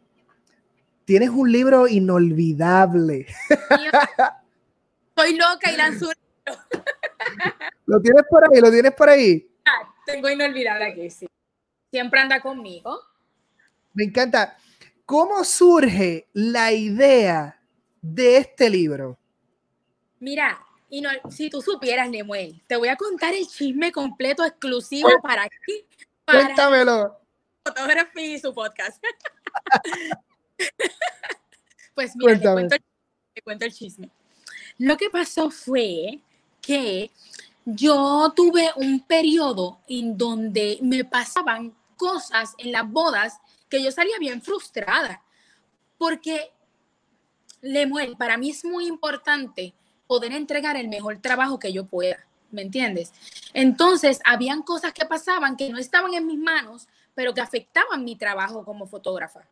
tienes 1.05 1.31
un 1.31 1.53
libro 1.53 1.87
inolvidable. 1.87 3.27
Soy 5.17 5.37
loca 5.37 5.71
y 5.73 5.77
lanzo 5.77 6.11
¿Lo 7.87 8.03
tienes 8.03 8.25
por 8.29 8.53
ahí? 8.53 8.61
¿Lo 8.61 8.71
tienes 8.73 8.93
por 8.93 9.09
ahí? 9.09 9.49
Ah, 9.65 9.89
tengo 10.05 10.29
inolvidable 10.29 10.87
aquí, 10.87 11.11
sí. 11.11 11.29
Siempre 11.93 12.19
anda 12.19 12.41
conmigo. 12.41 12.99
Me 13.93 14.03
encanta. 14.03 14.57
¿Cómo 15.07 15.45
surge 15.45 16.27
la 16.33 16.73
idea 16.73 17.61
de 18.03 18.39
este 18.39 18.69
libro? 18.69 19.17
Mira, 20.19 20.61
y 20.91 21.01
no, 21.01 21.11
si 21.31 21.49
tú 21.49 21.63
supieras, 21.63 22.11
Nemuel, 22.11 22.61
te 22.67 22.77
voy 22.77 22.89
a 22.89 22.97
contar 22.97 23.33
el 23.33 23.47
chisme 23.47 23.93
completo 23.93 24.45
exclusivo 24.45 25.09
para 25.23 25.45
aquí. 25.45 25.87
Para 26.25 26.47
Cuéntamelo. 26.47 27.21
Fotografía 27.65 28.35
y 28.35 28.39
su 28.41 28.53
podcast. 28.53 29.03
pues 31.95 32.17
mira, 32.17 32.39
te 32.39 32.53
cuento, 32.53 32.77
te 33.33 33.43
cuento 33.43 33.65
el 33.65 33.73
chisme. 33.73 34.11
Lo 34.79 34.97
que 34.97 35.11
pasó 35.11 35.51
fue 35.51 36.19
que 36.61 37.13
yo 37.65 38.33
tuve 38.35 38.71
un 38.77 39.07
periodo 39.07 39.79
en 39.89 40.19
donde 40.19 40.79
me 40.83 41.05
pasaban 41.05 41.77
cosas 41.97 42.55
en 42.59 42.73
las 42.73 42.91
bodas 42.91 43.39
que 43.69 43.83
yo 43.83 43.93
salía 43.93 44.19
bien 44.19 44.43
frustrada. 44.43 45.23
Porque, 45.99 46.51
Lemuel, 47.61 48.17
para 48.17 48.37
mí 48.37 48.51
es 48.51 48.65
muy 48.65 48.87
importante 48.87 49.75
poder 50.11 50.33
entregar 50.33 50.77
el 50.77 50.89
mejor 50.89 51.19
trabajo 51.19 51.61
que 51.61 51.73
yo 51.73 51.85
pueda, 51.85 52.27
¿me 52.51 52.63
entiendes? 52.63 53.13
Entonces, 53.55 54.19
habían 54.25 54.63
cosas 54.63 54.93
que 54.93 55.05
pasaban 55.05 55.57
que 55.57 55.71
no 55.71 55.79
estaban 55.79 56.15
en 56.15 56.27
mis 56.27 56.37
manos, 56.37 56.89
pero 57.15 57.33
que 57.33 57.41
afectaban 57.41 58.05
mi 58.05 58.17
trabajo 58.17 58.65
como 58.65 58.89
fotógrafa. 58.89 59.47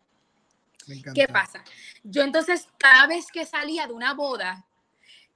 ¿Qué 1.14 1.29
pasa? 1.29 1.62
Yo 2.03 2.25
entonces, 2.25 2.66
cada 2.77 3.07
vez 3.07 3.29
que 3.31 3.47
salía 3.47 3.87
de 3.87 3.92
una 3.92 4.14
boda 4.14 4.66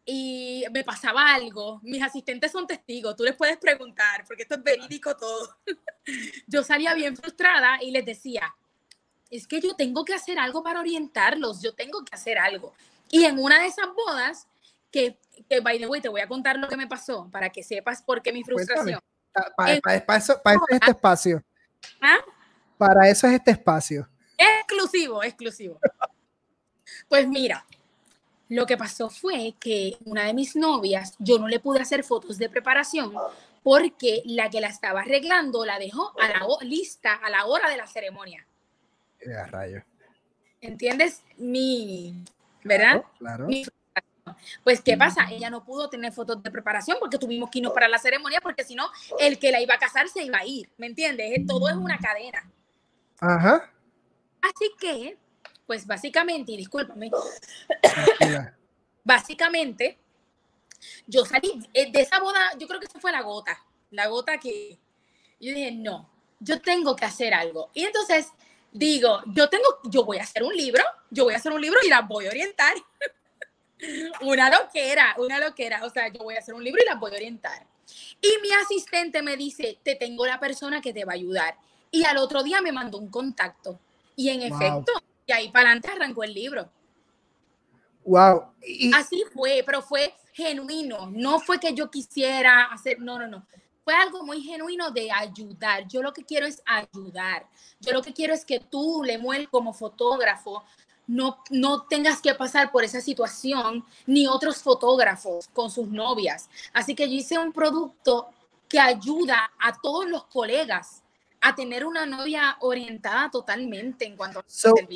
y 0.04 0.64
me 0.72 0.82
pasaba 0.82 1.32
algo, 1.32 1.78
mis 1.85 2.02
asistentes 2.02 2.50
son 2.50 2.66
testigos, 2.66 3.14
tú 3.14 3.22
les 3.22 3.37
puedes 3.37 3.58
preguntar, 3.58 4.24
porque 4.26 4.42
esto 4.42 4.56
es 4.56 4.64
verídico 4.64 5.16
todo. 5.16 5.56
yo 6.48 6.64
salía 6.64 6.94
bien 6.94 7.16
frustrada 7.16 7.80
y 7.80 7.92
les 7.92 8.04
decía, 8.04 8.52
es 9.30 9.46
que 9.46 9.61
yo 9.61 9.76
tengo 9.76 10.04
que 10.04 10.14
hacer 10.14 10.40
algo 10.40 10.64
para 10.64 10.80
orientarlos, 10.80 11.62
yo 11.62 11.74
tengo 11.74 12.04
que 12.04 12.12
hacer 12.12 12.38
algo. 12.38 12.74
Y 13.08 13.24
en 13.24 13.38
una 13.38 13.61
de 13.61 13.66
esas 13.66 13.87
bodas, 13.94 14.48
que, 14.92 15.18
que, 15.48 15.61
by 15.61 15.78
the 15.78 15.87
way, 15.87 16.00
te 16.00 16.09
voy 16.09 16.20
a 16.20 16.28
contar 16.28 16.57
lo 16.59 16.68
que 16.68 16.76
me 16.76 16.87
pasó 16.87 17.28
para 17.33 17.50
que 17.50 17.62
sepas 17.62 18.02
por 18.02 18.22
qué 18.22 18.33
mi 18.33 18.44
frustración. 18.44 19.00
Para, 19.57 19.74
eso, 20.16 20.40
para 20.42 20.57
eso 20.57 20.66
es 20.68 20.74
este 20.76 20.90
espacio. 20.90 21.44
¿Ah? 22.00 22.18
Para 22.76 23.09
eso 23.09 23.26
es 23.26 23.35
este 23.35 23.50
espacio. 23.52 24.09
Exclusivo, 24.37 25.22
exclusivo. 25.22 25.81
pues 27.09 27.26
mira, 27.26 27.64
lo 28.48 28.66
que 28.66 28.76
pasó 28.76 29.09
fue 29.09 29.55
que 29.59 29.96
una 30.05 30.24
de 30.24 30.35
mis 30.35 30.55
novias, 30.55 31.14
yo 31.18 31.38
no 31.38 31.48
le 31.48 31.61
pude 31.61 31.81
hacer 31.81 32.05
fotos 32.05 32.38
de 32.38 32.50
preparación 32.50 33.14
porque 33.62 34.22
la 34.26 34.50
que 34.50 34.61
la 34.61 34.68
estaba 34.68 35.00
arreglando 35.00 35.64
la 35.64 35.78
dejó 35.78 36.12
a 36.20 36.28
la 36.28 36.46
lista 36.62 37.14
a 37.14 37.31
la 37.31 37.46
hora 37.46 37.70
de 37.70 37.76
la 37.76 37.87
ceremonia. 37.87 38.46
Ya, 39.24 39.46
rayo. 39.46 39.83
¿Entiendes? 40.61 41.22
Mi, 41.38 42.24
¿verdad? 42.64 43.05
Claro. 43.18 43.48
Pues, 44.62 44.80
¿qué 44.80 44.96
pasa? 44.96 45.26
Ella 45.30 45.50
no 45.50 45.64
pudo 45.64 45.88
tener 45.88 46.12
fotos 46.12 46.42
de 46.42 46.50
preparación 46.50 46.96
porque 47.00 47.18
tuvimos 47.18 47.50
que 47.50 47.58
irnos 47.58 47.72
para 47.72 47.88
la 47.88 47.98
ceremonia, 47.98 48.40
porque 48.40 48.64
si 48.64 48.74
no, 48.74 48.88
el 49.18 49.38
que 49.38 49.50
la 49.50 49.61
iba 49.61 49.74
a 49.74 49.78
casar 49.78 50.08
se 50.08 50.22
iba 50.22 50.38
a 50.38 50.46
ir, 50.46 50.70
¿me 50.76 50.87
entiendes? 50.87 51.46
Todo 51.46 51.68
es 51.68 51.76
una 51.76 51.98
cadena. 51.98 52.50
Ajá. 53.20 53.70
Así 54.42 54.72
que, 54.78 55.18
pues 55.66 55.87
básicamente, 55.87 56.52
y 56.52 56.56
discúlpame, 56.56 57.11
básicamente, 59.04 59.98
yo 61.06 61.24
salí 61.24 61.68
eh, 61.74 61.90
de 61.90 62.00
esa 62.00 62.18
boda, 62.20 62.40
yo 62.58 62.66
creo 62.66 62.80
que 62.80 62.87
esa 62.87 63.00
fue 63.00 63.12
la 63.12 63.22
gota, 63.22 63.64
la 63.90 64.08
gota 64.08 64.38
que 64.38 64.78
yo 65.40 65.52
dije, 65.52 65.72
no, 65.72 66.11
yo 66.40 66.61
tengo 66.61 66.96
que 66.96 67.04
hacer 67.04 67.35
algo. 67.35 67.70
Y 67.74 67.85
entonces 67.85 68.28
digo, 68.72 69.20
yo 69.26 69.48
tengo, 69.48 69.64
yo 69.85 70.04
voy 70.04 70.18
a 70.18 70.22
hacer 70.22 70.42
un 70.42 70.54
libro, 70.54 70.82
yo 71.11 71.24
voy 71.24 71.35
a 71.35 71.37
hacer 71.37 71.52
un 71.52 71.61
libro 71.61 71.78
y 71.85 71.88
la 71.88 72.02
voy 72.02 72.26
a 72.26 72.30
orientar. 72.30 72.74
una 74.21 74.51
loquera, 74.51 75.14
una 75.18 75.38
loquera. 75.38 75.85
O 75.85 75.90
sea, 75.90 76.09
yo 76.09 76.23
voy 76.23 76.37
a 76.37 76.38
hacer 76.38 76.55
un 76.55 76.64
libro 76.64 76.83
y 76.83 76.87
la 76.87 76.97
voy 76.97 77.12
a 77.12 77.14
orientar. 77.14 77.66
Y 78.21 78.31
mi 78.42 78.51
asistente 78.53 79.23
me 79.23 79.37
dice, 79.37 79.79
te 79.83 79.97
tengo 79.97 80.27
la 80.27 80.38
persona 80.38 80.81
que 80.81 80.92
te 80.92 81.05
va 81.05 81.12
a 81.12 81.16
ayudar. 81.16 81.57
Y 81.90 82.05
al 82.05 82.16
otro 82.18 82.42
día 82.42 82.61
me 82.61 82.73
mandó 82.73 82.99
un 82.99 83.11
contacto. 83.11 83.79
Y 84.16 84.31
en 84.31 84.42
efecto, 84.42 84.92
y 85.27 85.33
ahí 85.33 85.51
para 85.51 85.71
adelante 85.71 85.90
arrancó 85.90 86.25
el 86.25 86.35
libro. 86.35 86.71
Wow. 88.05 88.53
Así 88.95 89.25
fue, 89.33 89.62
pero 89.64 89.83
fue 89.83 90.14
genuino. 90.33 91.11
No 91.11 91.40
fue 91.40 91.59
que 91.61 91.75
yo 91.75 91.90
quisiera 91.90 92.64
hacer, 92.64 93.01
no, 93.01 93.18
no, 93.18 93.27
no. 93.27 93.47
Fue 93.85 93.95
algo 93.95 94.25
muy 94.25 94.40
genuino 94.42 94.90
de 94.90 95.11
ayudar. 95.11 95.88
Yo 95.88 96.03
lo 96.03 96.12
que 96.12 96.25
quiero 96.25 96.47
es 96.47 96.62
ayudar. 96.64 97.49
Yo 97.81 97.92
lo 97.92 98.03
que 98.03 98.12
quiero 98.12 98.33
es 98.33 98.45
que 98.45 98.61
tú, 98.61 99.03
Lemuel, 99.05 99.49
como 99.49 99.73
fotógrafo, 99.73 100.64
no, 101.12 101.38
no 101.51 101.83
tengas 101.83 102.20
que 102.22 102.35
pasar 102.35 102.72
por 102.72 102.85
esa 102.85 103.01
situación, 103.01 103.85
ni 104.07 104.27
otros 104.27 104.62
fotógrafos 104.62 105.48
con 105.53 105.70
sus 105.70 105.88
novias. 105.88 106.48
Así 106.72 106.94
que 106.94 107.09
yo 107.09 107.16
hice 107.16 107.38
un 107.38 107.53
producto 107.53 108.29
que 108.68 108.81
ayuda 108.81 109.53
a 109.61 109.79
todos 109.81 110.09
los 110.09 110.25
colegas 110.25 111.03
a 111.42 111.55
tener 111.55 111.85
una 111.85 112.07
novia 112.07 112.57
orientada 112.61 113.31
totalmente 113.31 114.07
en 114.07 114.16
cuanto 114.16 114.38
a 114.38 114.44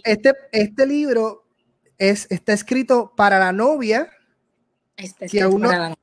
este, 0.05 0.33
este 0.53 0.87
libro 0.87 1.45
es, 1.99 2.27
está 2.31 2.53
escrito 2.53 3.13
para 3.15 3.39
la 3.39 3.53
novia 3.53 4.11
que, 5.31 5.43
aún 5.43 5.61
no, 5.61 5.97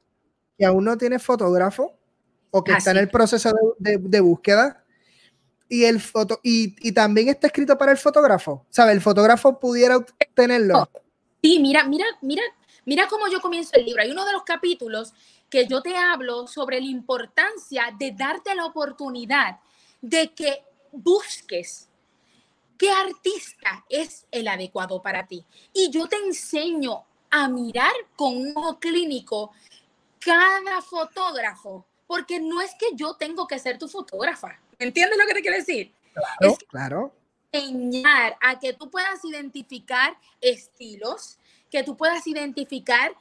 que 0.57 0.65
aún 0.65 0.83
no 0.83 0.97
tiene 0.97 1.17
fotógrafo 1.17 1.93
o 2.51 2.63
que 2.63 2.73
está 2.73 2.91
en 2.91 2.97
el 2.97 3.09
proceso 3.09 3.51
de, 3.79 4.19
búsqueda 4.19 4.82
y 5.69 5.85
el 5.85 5.99
foto 5.99 6.39
y, 6.43 6.91
también 6.91 7.29
está 7.29 7.47
escrito 7.47 7.77
para 7.77 7.91
el 7.91 7.97
fotógrafo. 7.97 8.65
¿Sabe? 8.69 8.91
El 8.91 9.01
fotógrafo 9.01 9.59
pudiera 9.59 9.97
obtenerlo. 9.97 10.79
Oh, 10.79 11.01
sí, 11.41 11.59
mira, 11.59 11.83
mira, 11.85 12.05
mira, 12.21 12.43
mira 12.85 13.07
cómo 13.07 13.27
yo 13.27 13.41
comienzo 13.41 13.71
el 13.73 13.85
libro. 13.85 14.01
Hay 14.01 14.11
uno 14.11 14.25
de 14.25 14.33
los 14.33 14.43
capítulos 14.43 15.13
que 15.49 15.67
yo 15.67 15.81
te 15.81 15.95
hablo 15.95 16.47
sobre 16.47 16.79
la 16.79 16.87
importancia 16.87 17.85
de 17.97 18.11
darte 18.11 18.55
la 18.55 18.65
oportunidad 18.65 19.59
de 20.01 20.33
que 20.33 20.63
busques 20.91 21.89
qué 22.77 22.91
artista 22.91 23.85
es 23.89 24.25
el 24.31 24.47
adecuado 24.47 25.01
para 25.01 25.25
ti. 25.25 25.45
Y 25.73 25.89
yo 25.89 26.07
te 26.07 26.17
enseño 26.17 27.03
a 27.29 27.47
mirar 27.47 27.93
con 28.15 28.35
un 28.35 28.53
ojo 28.55 28.79
clínico 28.79 29.51
cada 30.19 30.81
fotógrafo, 30.81 31.85
porque 32.05 32.39
no 32.39 32.61
es 32.61 32.71
que 32.79 32.95
yo 32.95 33.15
tengo 33.15 33.47
que 33.47 33.59
ser 33.59 33.77
tu 33.77 33.87
fotógrafa. 33.87 34.59
¿Entiendes 34.79 35.17
lo 35.17 35.25
que 35.25 35.33
te 35.33 35.41
quiero 35.41 35.57
decir? 35.57 35.93
Claro, 36.13 36.57
claro. 36.69 37.15
Enseñar 37.51 38.37
a 38.41 38.59
que 38.59 38.73
tú 38.73 38.89
puedas 38.89 39.23
identificar 39.25 40.17
estilos, 40.41 41.37
que 41.69 41.83
tú 41.83 41.95
puedas 41.95 42.25
identificar 42.27 43.13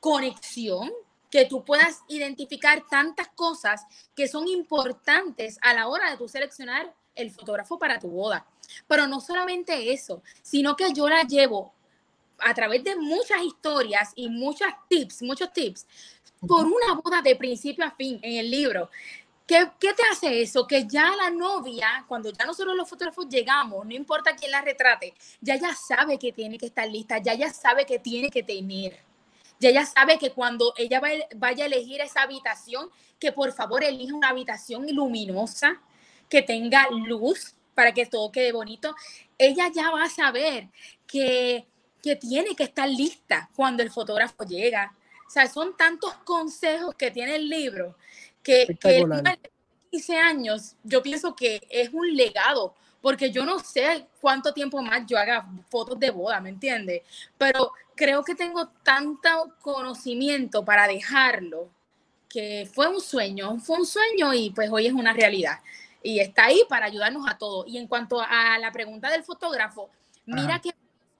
conexión, 0.00 0.90
que 1.30 1.46
tú 1.46 1.64
puedas 1.64 2.00
identificar 2.08 2.84
tantas 2.90 3.28
cosas 3.28 3.82
que 4.16 4.26
son 4.26 4.48
importantes 4.48 5.58
a 5.62 5.72
la 5.74 5.88
hora 5.88 6.10
de 6.10 6.16
tú 6.16 6.28
seleccionar 6.28 6.92
el 7.14 7.30
fotógrafo 7.30 7.78
para 7.78 7.98
tu 7.98 8.08
boda. 8.08 8.46
Pero 8.86 9.06
no 9.06 9.20
solamente 9.20 9.92
eso, 9.92 10.22
sino 10.42 10.76
que 10.76 10.92
yo 10.92 11.08
la 11.08 11.22
llevo 11.22 11.72
a 12.38 12.54
través 12.54 12.82
de 12.82 12.96
muchas 12.96 13.42
historias 13.42 14.12
y 14.14 14.28
muchos 14.28 14.68
tips, 14.88 15.22
muchos 15.22 15.52
tips, 15.52 15.86
por 16.46 16.66
una 16.66 16.94
boda 16.94 17.20
de 17.22 17.36
principio 17.36 17.84
a 17.84 17.90
fin 17.90 18.18
en 18.22 18.38
el 18.38 18.50
libro. 18.50 18.90
¿Qué, 19.50 19.68
¿Qué, 19.80 19.92
te 19.94 20.02
hace 20.12 20.42
eso? 20.42 20.64
Que 20.64 20.86
ya 20.86 21.10
la 21.16 21.28
novia, 21.28 22.04
cuando 22.06 22.30
ya 22.30 22.44
nosotros 22.44 22.76
los 22.76 22.88
fotógrafos 22.88 23.28
llegamos, 23.28 23.84
no 23.84 23.92
importa 23.92 24.36
quién 24.36 24.52
la 24.52 24.62
retrate, 24.62 25.12
ya 25.40 25.56
ya 25.56 25.74
sabe 25.74 26.20
que 26.20 26.30
tiene 26.30 26.56
que 26.56 26.66
estar 26.66 26.88
lista, 26.88 27.18
ya 27.18 27.34
ya 27.34 27.52
sabe 27.52 27.84
que 27.84 27.98
tiene 27.98 28.30
que 28.30 28.44
tener. 28.44 29.00
Ya 29.58 29.70
ella 29.70 29.84
sabe 29.84 30.18
que 30.18 30.30
cuando 30.30 30.72
ella 30.76 31.02
vaya 31.34 31.64
a 31.64 31.66
elegir 31.66 32.00
esa 32.00 32.22
habitación, 32.22 32.90
que 33.18 33.32
por 33.32 33.52
favor 33.52 33.82
elija 33.82 34.14
una 34.14 34.28
habitación 34.28 34.86
luminosa, 34.94 35.82
que 36.28 36.42
tenga 36.42 36.88
luz 37.08 37.56
para 37.74 37.92
que 37.92 38.06
todo 38.06 38.30
quede 38.30 38.52
bonito. 38.52 38.94
Ella 39.36 39.68
ya 39.74 39.90
va 39.90 40.04
a 40.04 40.10
saber 40.10 40.68
que, 41.08 41.66
que 42.04 42.14
tiene 42.14 42.54
que 42.54 42.62
estar 42.62 42.88
lista 42.88 43.50
cuando 43.56 43.82
el 43.82 43.90
fotógrafo 43.90 44.44
llega. 44.44 44.94
O 45.30 45.32
sea, 45.32 45.46
son 45.46 45.76
tantos 45.76 46.12
consejos 46.24 46.92
que 46.96 47.12
tiene 47.12 47.36
el 47.36 47.48
libro 47.48 47.94
que, 48.42 48.76
que 48.80 49.06
15 49.92 50.16
años, 50.16 50.74
yo 50.82 51.00
pienso 51.04 51.36
que 51.36 51.60
es 51.70 51.90
un 51.92 52.16
legado 52.16 52.74
porque 53.00 53.30
yo 53.30 53.44
no 53.44 53.60
sé 53.60 54.08
cuánto 54.20 54.52
tiempo 54.52 54.82
más 54.82 55.06
yo 55.06 55.16
haga 55.16 55.48
fotos 55.68 56.00
de 56.00 56.10
boda, 56.10 56.40
¿me 56.40 56.48
entiendes? 56.48 57.02
Pero 57.38 57.70
creo 57.94 58.24
que 58.24 58.34
tengo 58.34 58.70
tanto 58.82 59.54
conocimiento 59.60 60.64
para 60.64 60.88
dejarlo 60.88 61.68
que 62.28 62.68
fue 62.74 62.88
un 62.88 63.00
sueño, 63.00 63.56
fue 63.60 63.78
un 63.78 63.86
sueño 63.86 64.34
y 64.34 64.50
pues 64.50 64.68
hoy 64.68 64.88
es 64.88 64.92
una 64.92 65.12
realidad. 65.12 65.60
Y 66.02 66.18
está 66.18 66.46
ahí 66.46 66.64
para 66.68 66.86
ayudarnos 66.86 67.30
a 67.30 67.38
todos. 67.38 67.68
Y 67.68 67.78
en 67.78 67.86
cuanto 67.86 68.20
a 68.20 68.58
la 68.58 68.72
pregunta 68.72 69.08
del 69.08 69.22
fotógrafo, 69.22 69.90
mira 70.26 70.60
que 70.60 70.70
es 70.70 70.74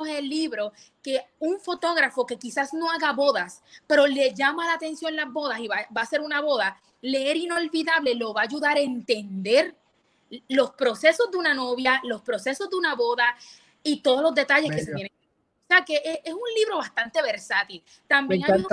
el 0.09 0.29
libro 0.29 0.73
que 1.03 1.25
un 1.39 1.61
fotógrafo 1.61 2.27
que 2.27 2.39
quizás 2.39 2.75
no 2.75 2.91
haga 2.91 3.13
bodas, 3.13 3.63
pero 3.87 4.07
le 4.07 4.35
llama 4.35 4.67
la 4.67 4.75
atención 4.75 5.17
las 5.17 5.33
bodas 5.33 5.61
y 5.61 5.69
va, 5.69 5.87
va 5.97 6.03
a 6.03 6.07
ser 6.07 6.21
una 6.21 6.41
boda, 6.41 6.81
leer 7.03 7.37
inolvidable 7.37 8.15
lo 8.15 8.35
va 8.35 8.43
a 8.43 8.45
ayudar 8.45 8.77
a 8.77 8.81
entender 8.81 9.75
los 10.49 10.71
procesos 10.73 11.31
de 11.31 11.39
una 11.39 11.55
novia, 11.55 12.01
los 12.05 12.23
procesos 12.23 12.71
de 12.71 12.77
una 12.77 12.95
boda 12.95 13.37
y 13.83 14.01
todos 14.01 14.23
los 14.23 14.35
detalles 14.35 14.71
que 14.71 14.85
se 14.85 14.93
tienen. 14.93 15.13
O 15.13 15.75
sea 15.75 15.85
que 15.85 16.21
es, 16.25 16.33
un 16.33 16.41
libro 16.57 16.79
bastante 16.79 17.23
versátil. 17.23 17.83
También 18.07 18.45
hay 18.45 18.65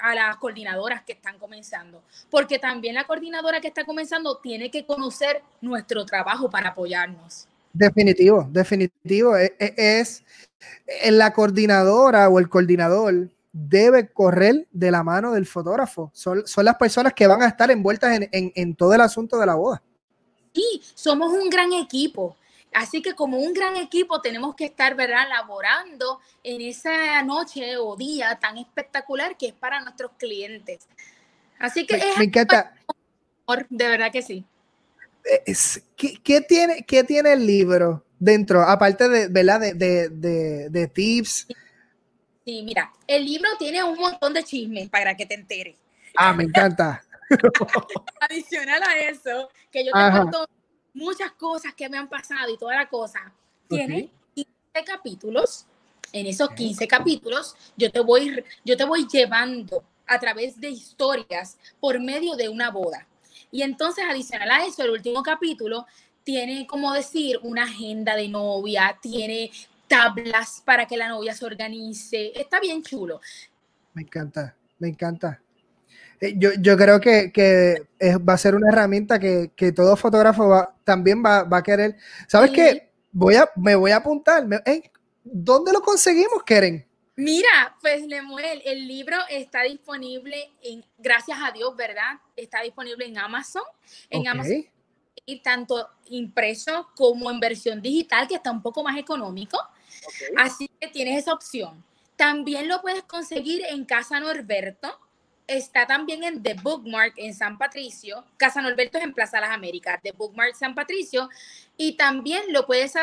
a 0.00 0.14
las 0.14 0.36
coordinadoras 0.36 1.02
que 1.02 1.12
están 1.12 1.38
comenzando, 1.38 2.02
porque 2.30 2.58
también 2.58 2.94
la 2.94 3.04
coordinadora 3.04 3.60
que 3.60 3.68
está 3.68 3.84
comenzando 3.84 4.38
tiene 4.38 4.70
que 4.70 4.86
conocer 4.86 5.42
nuestro 5.60 6.06
trabajo 6.06 6.48
para 6.48 6.70
apoyarnos. 6.70 7.48
Definitivo, 7.74 8.48
definitivo. 8.50 9.36
E, 9.36 9.54
e, 9.58 9.74
es, 9.76 10.24
es, 10.86 11.12
la 11.12 11.32
coordinadora 11.32 12.28
o 12.28 12.38
el 12.38 12.48
coordinador 12.48 13.28
debe 13.52 14.08
correr 14.08 14.66
de 14.70 14.90
la 14.90 15.02
mano 15.02 15.32
del 15.32 15.44
fotógrafo. 15.44 16.10
Son, 16.14 16.46
son 16.46 16.64
las 16.64 16.76
personas 16.76 17.12
que 17.12 17.26
van 17.26 17.42
a 17.42 17.48
estar 17.48 17.70
envueltas 17.70 18.16
en, 18.16 18.28
en, 18.32 18.52
en 18.54 18.74
todo 18.74 18.94
el 18.94 19.00
asunto 19.00 19.38
de 19.38 19.46
la 19.46 19.56
boda. 19.56 19.82
Y 20.52 20.80
somos 20.94 21.32
un 21.32 21.50
gran 21.50 21.72
equipo. 21.72 22.36
Así 22.72 23.02
que 23.02 23.14
como 23.14 23.38
un 23.38 23.52
gran 23.52 23.76
equipo 23.76 24.20
tenemos 24.20 24.54
que 24.54 24.64
estar, 24.64 24.94
¿verdad?, 24.94 25.28
laborando 25.28 26.20
en 26.42 26.60
esa 26.60 27.22
noche 27.22 27.76
o 27.76 27.96
día 27.96 28.38
tan 28.40 28.56
espectacular 28.58 29.36
que 29.36 29.48
es 29.48 29.52
para 29.52 29.80
nuestros 29.80 30.12
clientes. 30.16 30.86
Así 31.58 31.86
que 31.86 32.00
me, 32.18 32.24
encanta. 32.24 32.74
De 33.68 33.88
verdad 33.88 34.10
que 34.12 34.22
sí. 34.22 34.44
¿Qué, 35.96 36.40
tiene, 36.42 36.84
¿Qué 36.84 37.04
tiene 37.04 37.32
el 37.32 37.46
libro 37.46 38.04
dentro, 38.18 38.62
aparte 38.62 39.08
de, 39.08 39.28
¿verdad? 39.28 39.60
De, 39.60 40.08
de, 40.08 40.68
de, 40.70 40.88
tips? 40.88 41.48
Sí, 42.44 42.62
mira, 42.62 42.92
el 43.06 43.24
libro 43.24 43.48
tiene 43.58 43.82
un 43.82 43.98
montón 43.98 44.34
de 44.34 44.44
chismes 44.44 44.88
para 44.88 45.16
que 45.16 45.26
te 45.26 45.34
enteres. 45.34 45.78
Ah, 46.16 46.32
me 46.32 46.44
encanta. 46.44 47.02
Adicional 48.20 48.82
a 48.82 48.98
eso, 48.98 49.48
que 49.70 49.84
yo 49.84 49.92
te 49.92 50.10
cuento 50.10 50.46
muchas 50.92 51.32
cosas 51.32 51.74
que 51.74 51.88
me 51.88 51.98
han 51.98 52.08
pasado 52.08 52.52
y 52.52 52.58
toda 52.58 52.76
la 52.76 52.88
cosa. 52.88 53.32
Tiene 53.68 54.10
15 54.34 54.50
capítulos. 54.84 55.66
En 56.12 56.26
esos 56.26 56.50
15 56.50 56.86
capítulos, 56.86 57.56
yo 57.76 57.90
te 57.90 57.98
voy, 57.98 58.44
yo 58.64 58.76
te 58.76 58.84
voy 58.84 59.08
llevando 59.10 59.82
a 60.06 60.20
través 60.20 60.60
de 60.60 60.68
historias 60.68 61.58
por 61.80 61.98
medio 61.98 62.36
de 62.36 62.48
una 62.48 62.70
boda. 62.70 63.08
Y 63.54 63.62
entonces, 63.62 64.04
adicional 64.10 64.50
a 64.50 64.66
eso, 64.66 64.82
el 64.82 64.90
último 64.90 65.22
capítulo 65.22 65.86
tiene, 66.24 66.66
como 66.66 66.92
decir, 66.92 67.38
una 67.44 67.62
agenda 67.62 68.16
de 68.16 68.26
novia, 68.26 68.98
tiene 69.00 69.52
tablas 69.86 70.60
para 70.64 70.86
que 70.86 70.96
la 70.96 71.08
novia 71.08 71.34
se 71.34 71.44
organice. 71.44 72.32
Está 72.34 72.58
bien 72.58 72.82
chulo. 72.82 73.20
Me 73.92 74.02
encanta, 74.02 74.56
me 74.80 74.88
encanta. 74.88 75.40
Eh, 76.20 76.34
yo, 76.36 76.76
creo 76.76 77.00
que, 77.00 77.86
va 78.28 78.32
a 78.32 78.38
ser 78.38 78.56
una 78.56 78.70
herramienta 78.72 79.20
que, 79.20 79.72
todo 79.72 79.94
fotógrafo 79.94 80.70
también 80.82 81.22
va, 81.24 81.46
a 81.48 81.62
querer. 81.62 81.94
¿Sabes 82.26 82.50
qué? 82.50 82.90
Voy 83.12 83.36
a, 83.36 83.48
me 83.54 83.76
voy 83.76 83.92
a 83.92 83.98
apuntar. 83.98 84.44
¿Dónde 85.22 85.72
lo 85.72 85.80
conseguimos, 85.80 86.42
Keren? 86.44 86.84
Mira, 87.16 87.76
pues 87.80 88.06
Lemuel, 88.06 88.60
el 88.64 88.88
libro 88.88 89.16
está 89.30 89.62
disponible 89.62 90.50
en, 90.62 90.84
gracias 90.98 91.38
a 91.40 91.52
Dios, 91.52 91.74
¿verdad? 91.76 92.18
Está 92.36 92.62
disponible 92.62 93.06
en 93.06 93.18
Amazon, 93.18 93.62
en 94.10 94.26
Amazon 94.26 94.66
y 95.26 95.40
tanto 95.40 95.88
impreso 96.06 96.90
como 96.96 97.30
en 97.30 97.40
versión 97.40 97.80
digital, 97.80 98.28
que 98.28 98.34
está 98.34 98.50
un 98.50 98.62
poco 98.62 98.82
más 98.82 98.98
económico. 98.98 99.58
Así 100.36 100.68
que 100.80 100.88
tienes 100.88 101.18
esa 101.18 101.32
opción. 101.32 101.84
También 102.16 102.68
lo 102.68 102.80
puedes 102.80 103.04
conseguir 103.04 103.62
en 103.68 103.84
Casa 103.84 104.20
Norberto, 104.20 104.98
está 105.46 105.86
también 105.86 106.24
en 106.24 106.42
The 106.42 106.54
Bookmark 106.54 107.14
en 107.16 107.34
San 107.34 107.58
Patricio. 107.58 108.24
Casa 108.36 108.62
Norberto 108.62 108.98
es 108.98 109.04
en 109.04 109.12
Plaza 109.12 109.40
Las 109.40 109.50
Américas, 109.50 110.00
The 110.02 110.12
Bookmark 110.12 110.54
San 110.54 110.74
Patricio. 110.74 111.28
Y 111.76 111.96
también 111.96 112.42
lo 112.48 112.66
puedes, 112.66 112.94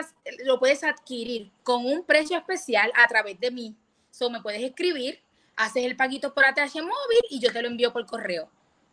lo 0.43 0.59
puedes 0.59 0.83
adquirir 0.83 1.51
con 1.63 1.85
un 1.85 2.03
precio 2.03 2.37
especial 2.37 2.91
a 2.95 3.07
través 3.07 3.39
de 3.39 3.51
mí. 3.51 3.75
So, 4.11 4.29
me 4.29 4.41
puedes 4.41 4.61
escribir, 4.61 5.19
haces 5.55 5.85
el 5.85 5.95
paguito 5.95 6.33
por 6.33 6.45
ATH 6.45 6.75
móvil 6.75 7.21
y 7.29 7.39
yo 7.39 7.51
te 7.51 7.61
lo 7.61 7.67
envío 7.67 7.91
por 7.91 8.05
correo. 8.05 8.49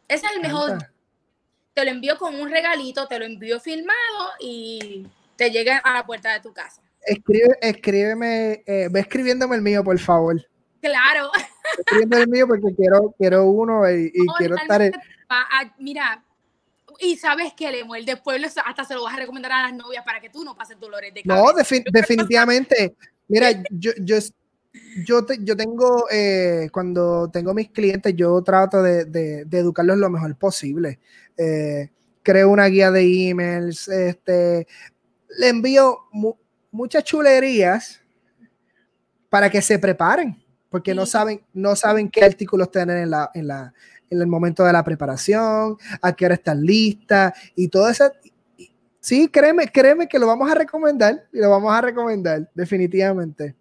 Ese 0.06 0.26
es 0.26 0.32
el 0.32 0.40
mejor. 0.40 0.78
Te 1.74 1.84
lo 1.84 1.90
envío 1.90 2.16
con 2.16 2.34
un 2.34 2.50
regalito, 2.50 3.06
te 3.06 3.18
lo 3.18 3.24
envío 3.24 3.60
filmado 3.60 4.30
y 4.40 5.06
te 5.36 5.50
llega 5.50 5.78
a 5.78 5.92
la 5.92 6.06
puerta 6.06 6.32
de 6.32 6.40
tu 6.40 6.52
casa. 6.52 6.82
escribe, 7.06 7.56
escríbeme, 7.60 8.62
eh, 8.66 8.88
ve 8.90 9.00
escribiéndome 9.00 9.56
el 9.56 9.62
mío, 9.62 9.84
por 9.84 9.98
favor. 9.98 10.44
Claro. 10.80 11.30
Escribiendo 11.78 12.18
el 12.18 12.28
mío 12.28 12.46
porque 12.48 12.74
quiero, 12.74 13.14
quiero 13.18 13.44
uno 13.46 13.88
y, 13.90 14.10
quiero 14.38 14.56
estar. 14.56 14.82
En... 14.82 14.92
mira, 15.78 16.24
y 16.98 17.16
sabes 17.16 17.52
que 17.54 17.68
el 17.68 18.06
de 18.06 18.16
pueblo 18.16 18.48
hasta 18.64 18.84
se 18.84 18.94
lo 18.94 19.04
vas 19.04 19.14
a 19.14 19.18
recomendar 19.18 19.52
a 19.52 19.62
las 19.62 19.74
novias 19.74 20.04
para 20.04 20.20
que 20.20 20.30
tú 20.30 20.44
no 20.44 20.56
pases 20.56 20.78
dolores 20.80 21.12
de 21.14 21.22
cabeza. 21.22 21.52
No, 21.52 21.82
definitivamente. 21.92 22.96
Mira, 23.28 23.50
yo, 23.70 23.92
yo, 23.98 24.16
yo, 25.04 25.26
yo 25.40 25.56
tengo, 25.56 26.06
eh, 26.10 26.68
cuando 26.72 27.30
tengo 27.30 27.54
mis 27.54 27.70
clientes, 27.70 28.14
yo 28.14 28.42
trato 28.42 28.82
de, 28.82 29.04
de, 29.04 29.58
educarlos 29.58 29.98
lo 29.98 30.10
mejor 30.10 30.36
posible. 30.36 30.98
Eh, 31.36 31.90
creo 32.22 32.50
una 32.50 32.66
guía 32.66 32.90
de 32.90 33.30
emails, 33.30 33.88
este, 33.88 34.66
le 35.38 35.48
envío 35.48 35.98
muchas 36.70 37.04
chulerías 37.04 38.00
para 39.28 39.50
que 39.50 39.62
se 39.62 39.78
preparen, 39.78 40.36
porque 40.68 40.94
no 40.94 41.06
saben, 41.06 41.42
no 41.52 41.76
saben 41.76 42.10
qué 42.10 42.24
artículos 42.24 42.70
tener 42.70 42.98
en 42.98 43.10
la, 43.10 43.30
en 43.34 43.46
la, 43.46 43.72
en 44.10 44.20
el 44.20 44.26
momento 44.26 44.64
de 44.64 44.72
la 44.72 44.84
preparación, 44.84 45.76
a 46.02 46.12
qué 46.12 46.26
hora 46.26 46.34
están 46.34 46.62
listas 46.62 47.32
y 47.54 47.68
todo 47.68 47.88
eso. 47.88 48.10
Sí, 49.00 49.28
créeme, 49.28 49.68
créeme 49.68 50.08
que 50.08 50.18
lo 50.18 50.26
vamos 50.26 50.50
a 50.50 50.54
recomendar 50.54 51.26
y 51.32 51.38
lo 51.38 51.50
vamos 51.50 51.72
a 51.72 51.80
recomendar, 51.80 52.50
definitivamente 52.54 53.54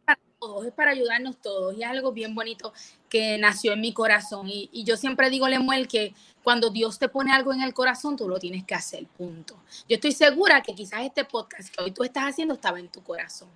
es 0.65 0.73
para 0.73 0.91
ayudarnos 0.91 1.37
todos 1.37 1.75
y 1.75 1.83
es 1.83 1.89
algo 1.89 2.11
bien 2.11 2.35
bonito 2.35 2.73
que 3.09 3.37
nació 3.37 3.73
en 3.73 3.81
mi 3.81 3.93
corazón. 3.93 4.47
Y, 4.49 4.83
yo 4.83 4.97
siempre 4.97 5.29
digo, 5.29 5.47
Lemuel, 5.47 5.87
que 5.87 6.13
cuando 6.43 6.69
Dios 6.69 6.99
te 6.99 7.09
pone 7.09 7.33
algo 7.33 7.53
en 7.53 7.61
el 7.61 7.73
corazón, 7.73 8.15
tú 8.15 8.27
lo 8.27 8.39
tienes 8.39 8.63
que 8.63 8.75
hacer, 8.75 9.05
punto. 9.05 9.55
Yo 9.89 9.95
estoy 9.95 10.11
segura 10.11 10.61
que 10.61 10.75
quizás 10.75 11.01
este 11.01 11.25
podcast 11.25 11.73
que 11.73 11.83
hoy 11.83 11.91
tú 11.91 12.03
estás 12.03 12.25
haciendo 12.25 12.53
estaba 12.53 12.79
en 12.79 12.89
tu 12.89 13.01
corazón. 13.03 13.49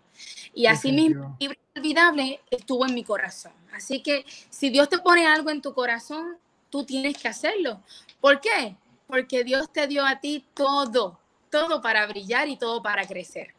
Y 0.54 0.66
así 0.66 0.92
mismo, 0.92 1.38
olvidable 1.76 2.42
estuvo 2.50 2.86
en 2.86 2.94
mi 2.94 3.04
corazón. 3.04 3.54
Así 3.74 4.02
que 4.02 4.26
si 4.50 4.70
Dios 4.70 4.90
te 4.90 4.98
pone 5.00 5.28
algo 5.28 5.50
en 5.50 5.62
tu 5.62 5.74
corazón, 5.74 6.38
tú 6.70 6.84
tienes 6.84 7.18
que 7.18 7.28
hacerlo. 7.28 7.82
¿Por 8.20 8.42
qué? 8.42 8.76
Porque 9.08 9.44
Dios 9.44 9.72
te 9.72 9.88
dio 9.88 10.06
a 10.06 10.20
ti 10.20 10.46
todo, 10.54 11.20
todo 11.50 11.82
para 11.82 12.06
brillar 12.08 12.50
y 12.50 12.58
todo 12.58 12.82
para 12.82 13.06
crecer. 13.06 13.54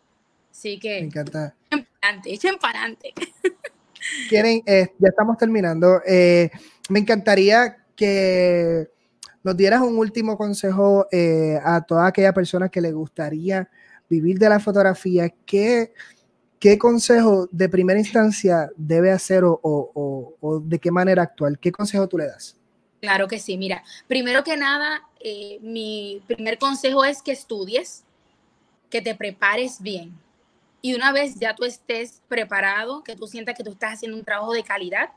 Así 0.50 0.78
que. 0.78 1.00
Me 1.00 1.06
encanta. 1.06 1.54
Echen 1.72 1.86
para 1.86 2.08
adelante, 2.08 2.32
echen 2.32 2.58
para 2.58 2.78
adelante. 2.80 3.14
Quieren, 4.28 4.62
eh, 4.66 4.88
ya 4.98 5.08
estamos 5.08 5.38
terminando. 5.38 6.02
Eh, 6.06 6.50
me 6.88 6.98
encantaría 6.98 7.76
que 7.96 8.88
nos 9.42 9.56
dieras 9.56 9.80
un 9.80 9.96
último 9.96 10.36
consejo 10.36 11.06
eh, 11.10 11.58
a 11.64 11.80
toda 11.80 12.06
aquella 12.06 12.32
persona 12.32 12.68
que 12.68 12.80
le 12.80 12.92
gustaría 12.92 13.68
vivir 14.08 14.38
de 14.38 14.48
la 14.48 14.60
fotografía. 14.60 15.32
¿Qué, 15.46 15.92
qué 16.58 16.78
consejo 16.78 17.48
de 17.50 17.68
primera 17.68 17.98
instancia 17.98 18.70
debe 18.76 19.10
hacer 19.10 19.44
o, 19.44 19.58
o, 19.62 20.34
o, 20.40 20.60
de 20.60 20.78
qué 20.78 20.90
manera 20.90 21.22
actuar? 21.22 21.58
¿Qué 21.58 21.72
consejo 21.72 22.08
tú 22.08 22.18
le 22.18 22.26
das? 22.26 22.56
Claro 23.00 23.26
que 23.26 23.38
sí. 23.38 23.56
Mira, 23.56 23.82
primero 24.06 24.44
que 24.44 24.56
nada, 24.56 25.02
mi 25.60 26.22
primer 26.26 26.58
consejo 26.58 27.04
es 27.04 27.22
que 27.22 27.32
estudies, 27.32 28.04
que 28.90 29.00
te 29.00 29.14
prepares 29.14 29.80
bien 29.80 30.21
y 30.82 30.94
una 30.94 31.12
vez 31.12 31.36
ya 31.36 31.54
tú 31.54 31.64
estés 31.64 32.20
preparado, 32.28 33.04
que 33.04 33.14
tú 33.14 33.28
sientas 33.28 33.56
que 33.56 33.62
tú 33.62 33.70
estás 33.70 33.94
haciendo 33.94 34.18
un 34.18 34.24
trabajo 34.24 34.52
de 34.52 34.64
calidad, 34.64 35.10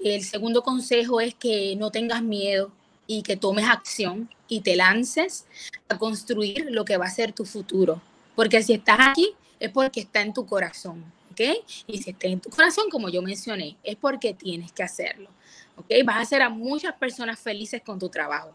el 0.00 0.24
segundo 0.24 0.62
consejo 0.62 1.20
es 1.20 1.34
que 1.34 1.76
no 1.76 1.90
tengas 1.90 2.22
miedo 2.22 2.72
y 3.06 3.22
que 3.22 3.36
tomes 3.36 3.66
acción 3.66 4.30
y 4.48 4.62
te 4.62 4.76
lances 4.76 5.46
a 5.88 5.98
construir 5.98 6.66
lo 6.70 6.84
que 6.84 6.96
va 6.96 7.06
a 7.06 7.10
ser 7.10 7.32
tu 7.32 7.44
futuro. 7.44 8.00
Porque 8.34 8.62
si 8.62 8.74
estás 8.74 8.98
aquí 9.00 9.34
es 9.60 9.70
porque 9.70 10.00
está 10.00 10.22
en 10.22 10.32
tu 10.32 10.46
corazón, 10.46 11.04
¿ok? 11.32 11.40
Y 11.86 11.98
si 11.98 12.10
está 12.10 12.28
en 12.28 12.40
tu 12.40 12.48
corazón, 12.48 12.88
como 12.90 13.08
yo 13.08 13.20
mencioné, 13.20 13.76
es 13.82 13.96
porque 13.96 14.32
tienes 14.34 14.72
que 14.72 14.84
hacerlo, 14.84 15.28
¿ok? 15.76 15.86
Vas 16.04 16.16
a 16.16 16.20
hacer 16.20 16.42
a 16.42 16.48
muchas 16.48 16.94
personas 16.94 17.38
felices 17.38 17.82
con 17.82 17.98
tu 17.98 18.08
trabajo. 18.08 18.52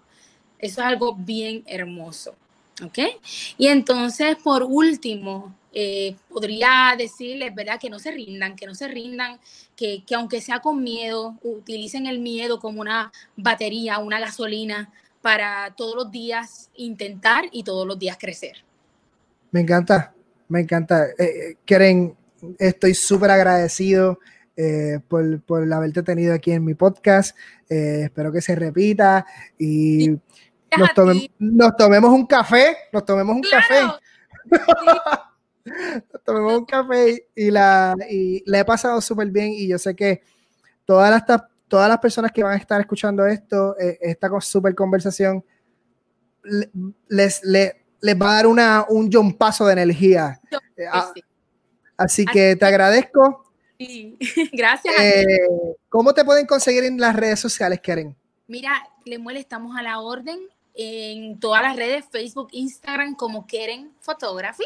Eso 0.58 0.82
es 0.82 0.88
algo 0.88 1.14
bien 1.14 1.64
hermoso, 1.68 2.36
¿ok? 2.82 3.00
Y 3.58 3.68
entonces, 3.68 4.38
por 4.38 4.64
último, 4.64 5.56
eh, 5.76 6.16
podría 6.30 6.94
decirles, 6.98 7.54
¿verdad? 7.54 7.80
Que 7.80 7.90
no 7.90 7.98
se 8.00 8.12
rindan, 8.12 8.56
que 8.56 8.68
no 8.68 8.76
se 8.76 8.88
rindan, 8.88 9.40
que, 9.76 10.04
aunque 10.16 10.40
sea 10.40 10.60
con 10.60 10.84
miedo, 10.84 11.38
utilicen 11.42 12.06
el 12.06 12.20
miedo 12.20 12.60
como 12.60 12.82
una 12.82 13.12
batería, 13.36 13.98
una 13.98 14.20
gasolina 14.20 14.92
para 15.22 15.74
todos 15.76 15.96
los 15.96 16.12
días 16.12 16.70
intentar 16.76 17.46
y 17.52 17.64
todos 17.64 17.88
los 17.88 17.98
días 17.98 18.18
crecer. 18.20 18.64
Me 19.52 19.62
encanta, 19.62 20.14
me 20.48 20.62
encanta. 20.62 21.08
Eh, 21.08 21.16
eh 21.18 21.58
Keren, 21.66 22.16
estoy 22.60 22.94
súper 22.94 23.32
agradecido 23.32 24.20
eh, 24.56 25.00
por, 25.08 25.42
por, 25.42 25.72
haberte 25.74 26.04
tenido 26.04 26.34
aquí 26.36 26.52
en 26.52 26.66
mi 26.66 26.76
podcast. 26.76 27.36
espero 27.68 28.32
que 28.32 28.42
se 28.42 28.54
repita 28.54 29.26
y 29.58 30.20
nos, 31.40 31.76
tomemos 31.76 32.12
un 32.12 32.26
café, 32.26 32.78
nos 32.92 33.06
tomemos 33.06 33.36
un 33.36 33.42
café. 33.42 33.82
tomemos 36.26 36.60
un 36.60 36.66
café 36.66 37.28
y, 37.36 37.52
la, 37.52 37.96
y 38.10 38.44
le 38.46 38.60
he 38.60 38.66
pasado 38.66 39.00
súper 39.02 39.30
bien 39.30 39.52
y 39.52 39.68
yo 39.68 39.78
sé 39.78 39.96
que 39.96 40.22
todas 40.86 41.10
las, 41.10 41.42
todas 41.68 41.90
las 41.90 42.00
personas 42.00 42.32
que 42.32 42.44
van 42.44 42.54
a 42.54 42.58
estar 42.58 42.80
escuchando 42.80 43.26
esto, 43.26 43.78
eh, 43.80 43.98
esta 44.02 44.30
súper 44.42 44.76
conversación, 44.76 45.44
les, 47.08 47.42
les, 47.44 47.74
va 48.22 48.32
a 48.32 48.36
dar 48.36 48.48
una, 48.48 48.86
un 48.90 49.38
paso 49.38 49.66
de 49.66 49.74
energía. 49.74 50.40
Eh, 50.76 50.86
ah, 50.92 51.14
así 51.98 52.26
que 52.26 52.56
te 52.56 52.66
agradezco. 52.66 53.52
Sí. 53.80 54.18
Gracias. 54.54 54.94
Eh, 55.00 55.26
¿Cómo 55.90 56.14
te 56.14 56.24
pueden 56.26 56.46
conseguir 56.46 56.84
en 56.84 57.00
las 57.00 57.16
redes 57.16 57.40
sociales, 57.40 57.80
Karen? 57.82 58.16
Mira, 58.48 58.84
Lemuel, 59.06 59.38
estamos 59.38 59.76
a 59.78 59.82
la 59.82 60.00
orden 60.00 60.40
en 60.74 61.40
todas 61.40 61.62
las 61.62 61.76
redes, 61.76 62.06
Facebook, 62.12 62.50
Instagram, 62.52 63.16
como 63.16 63.46
Keren 63.46 63.92
Photography. 64.00 64.66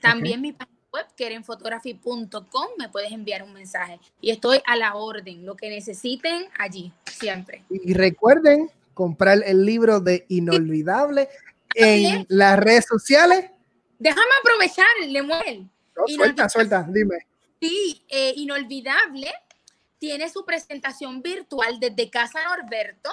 También 0.00 0.40
mi 0.40 0.52
página 0.52 0.76
web, 0.92 1.06
kerenphotography.com, 1.16 2.66
me 2.78 2.88
puedes 2.88 3.12
enviar 3.12 3.42
un 3.42 3.52
mensaje. 3.52 3.98
Y 4.20 4.30
estoy 4.30 4.60
a 4.66 4.76
la 4.76 4.94
orden, 4.94 5.46
lo 5.46 5.56
que 5.56 5.70
necesiten 5.70 6.46
allí, 6.58 6.92
siempre. 7.06 7.62
Y 7.70 7.94
recuerden 7.94 8.70
comprar 8.94 9.38
el 9.44 9.64
libro 9.64 10.00
de 10.00 10.26
Inolvidable 10.28 11.28
en 11.74 12.26
las 12.28 12.58
redes 12.58 12.86
sociales. 12.86 13.50
Déjame 13.98 14.30
aprovechar, 14.40 14.86
Lemuel. 15.06 15.68
suelta, 16.06 16.48
suelta, 16.48 16.86
dime. 16.88 17.26
Sí, 17.60 18.02
eh, 18.08 18.32
Inolvidable 18.36 19.32
tiene 19.98 20.28
su 20.28 20.44
presentación 20.44 21.22
virtual 21.22 21.78
desde 21.78 22.10
Casa 22.10 22.40
Norberto 22.44 23.10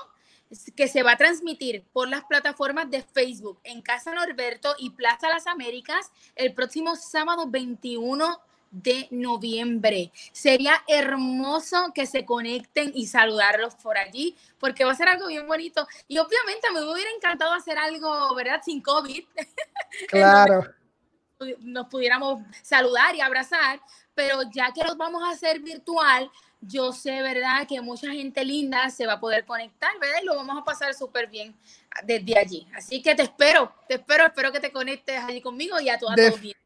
que 0.75 0.87
se 0.87 1.03
va 1.03 1.13
a 1.13 1.17
transmitir 1.17 1.83
por 1.93 2.09
las 2.09 2.23
plataformas 2.25 2.89
de 2.89 3.03
Facebook 3.03 3.59
en 3.63 3.81
Casa 3.81 4.13
Norberto 4.13 4.75
y 4.79 4.91
Plaza 4.91 5.29
Las 5.29 5.47
Américas 5.47 6.11
el 6.35 6.53
próximo 6.53 6.95
sábado 6.95 7.47
21 7.47 8.39
de 8.71 9.07
noviembre. 9.11 10.11
Sería 10.31 10.83
hermoso 10.87 11.91
que 11.93 12.05
se 12.05 12.25
conecten 12.25 12.91
y 12.93 13.07
saludarlos 13.07 13.75
por 13.75 13.97
allí, 13.97 14.35
porque 14.59 14.85
va 14.85 14.91
a 14.91 14.95
ser 14.95 15.07
algo 15.07 15.27
bien 15.27 15.47
bonito. 15.47 15.87
Y 16.07 16.17
obviamente 16.17 16.67
me 16.73 16.81
hubiera 16.81 17.09
encantado 17.11 17.53
hacer 17.53 17.77
algo, 17.77 18.33
¿verdad? 18.35 18.61
Sin 18.63 18.81
COVID. 18.81 19.25
Claro. 20.07 20.71
nos 21.61 21.87
pudiéramos 21.87 22.43
saludar 22.61 23.15
y 23.15 23.21
abrazar, 23.21 23.81
pero 24.13 24.43
ya 24.51 24.71
que 24.71 24.83
los 24.83 24.95
vamos 24.97 25.23
a 25.23 25.31
hacer 25.31 25.61
virtual, 25.61 26.29
yo 26.61 26.91
sé, 26.91 27.21
¿verdad?, 27.21 27.67
que 27.67 27.81
mucha 27.81 28.11
gente 28.11 28.43
linda 28.43 28.89
se 28.89 29.05
va 29.05 29.13
a 29.13 29.19
poder 29.19 29.45
conectar, 29.45 29.91
¿verdad? 29.99 30.17
Y 30.21 30.25
lo 30.25 30.35
vamos 30.35 30.57
a 30.61 30.65
pasar 30.65 30.93
súper 30.93 31.27
bien 31.27 31.55
desde 32.03 32.37
allí. 32.37 32.67
Así 32.75 33.01
que 33.01 33.15
te 33.15 33.23
espero, 33.23 33.73
te 33.87 33.95
espero, 33.95 34.25
espero 34.25 34.51
que 34.51 34.59
te 34.59 34.71
conectes 34.71 35.19
allí 35.19 35.41
conmigo 35.41 35.79
y 35.79 35.89
a 35.89 35.97
toda 35.97 36.15
tu 36.15 36.21
audiencia. 36.21 36.59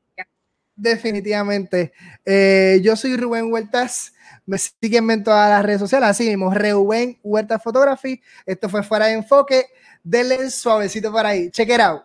Definitivamente. 0.76 1.94
Eh, 2.26 2.80
yo 2.84 2.96
soy 2.96 3.16
Rubén 3.16 3.52
Huertas. 3.52 4.14
Me 4.46 4.58
siguen 4.58 5.10
en 5.12 5.24
todas 5.24 5.50
las 5.50 5.64
redes 5.64 5.80
sociales, 5.80 6.10
así 6.10 6.28
mismo, 6.28 6.54
Rubén 6.54 7.18
Huertas 7.24 7.64
Photography. 7.64 8.22
Esto 8.46 8.68
fue 8.68 8.84
Fuera 8.84 9.06
de 9.06 9.14
Enfoque. 9.14 9.68
Denle 10.04 10.50
suavecito 10.50 11.12
por 11.12 11.26
ahí. 11.26 11.50
Check 11.52 11.70
it 11.70 11.80
out. 11.80 12.04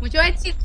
Mucho 0.00 0.20
éxito. 0.20 0.58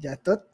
Ya 0.00 0.12
está. 0.12 0.48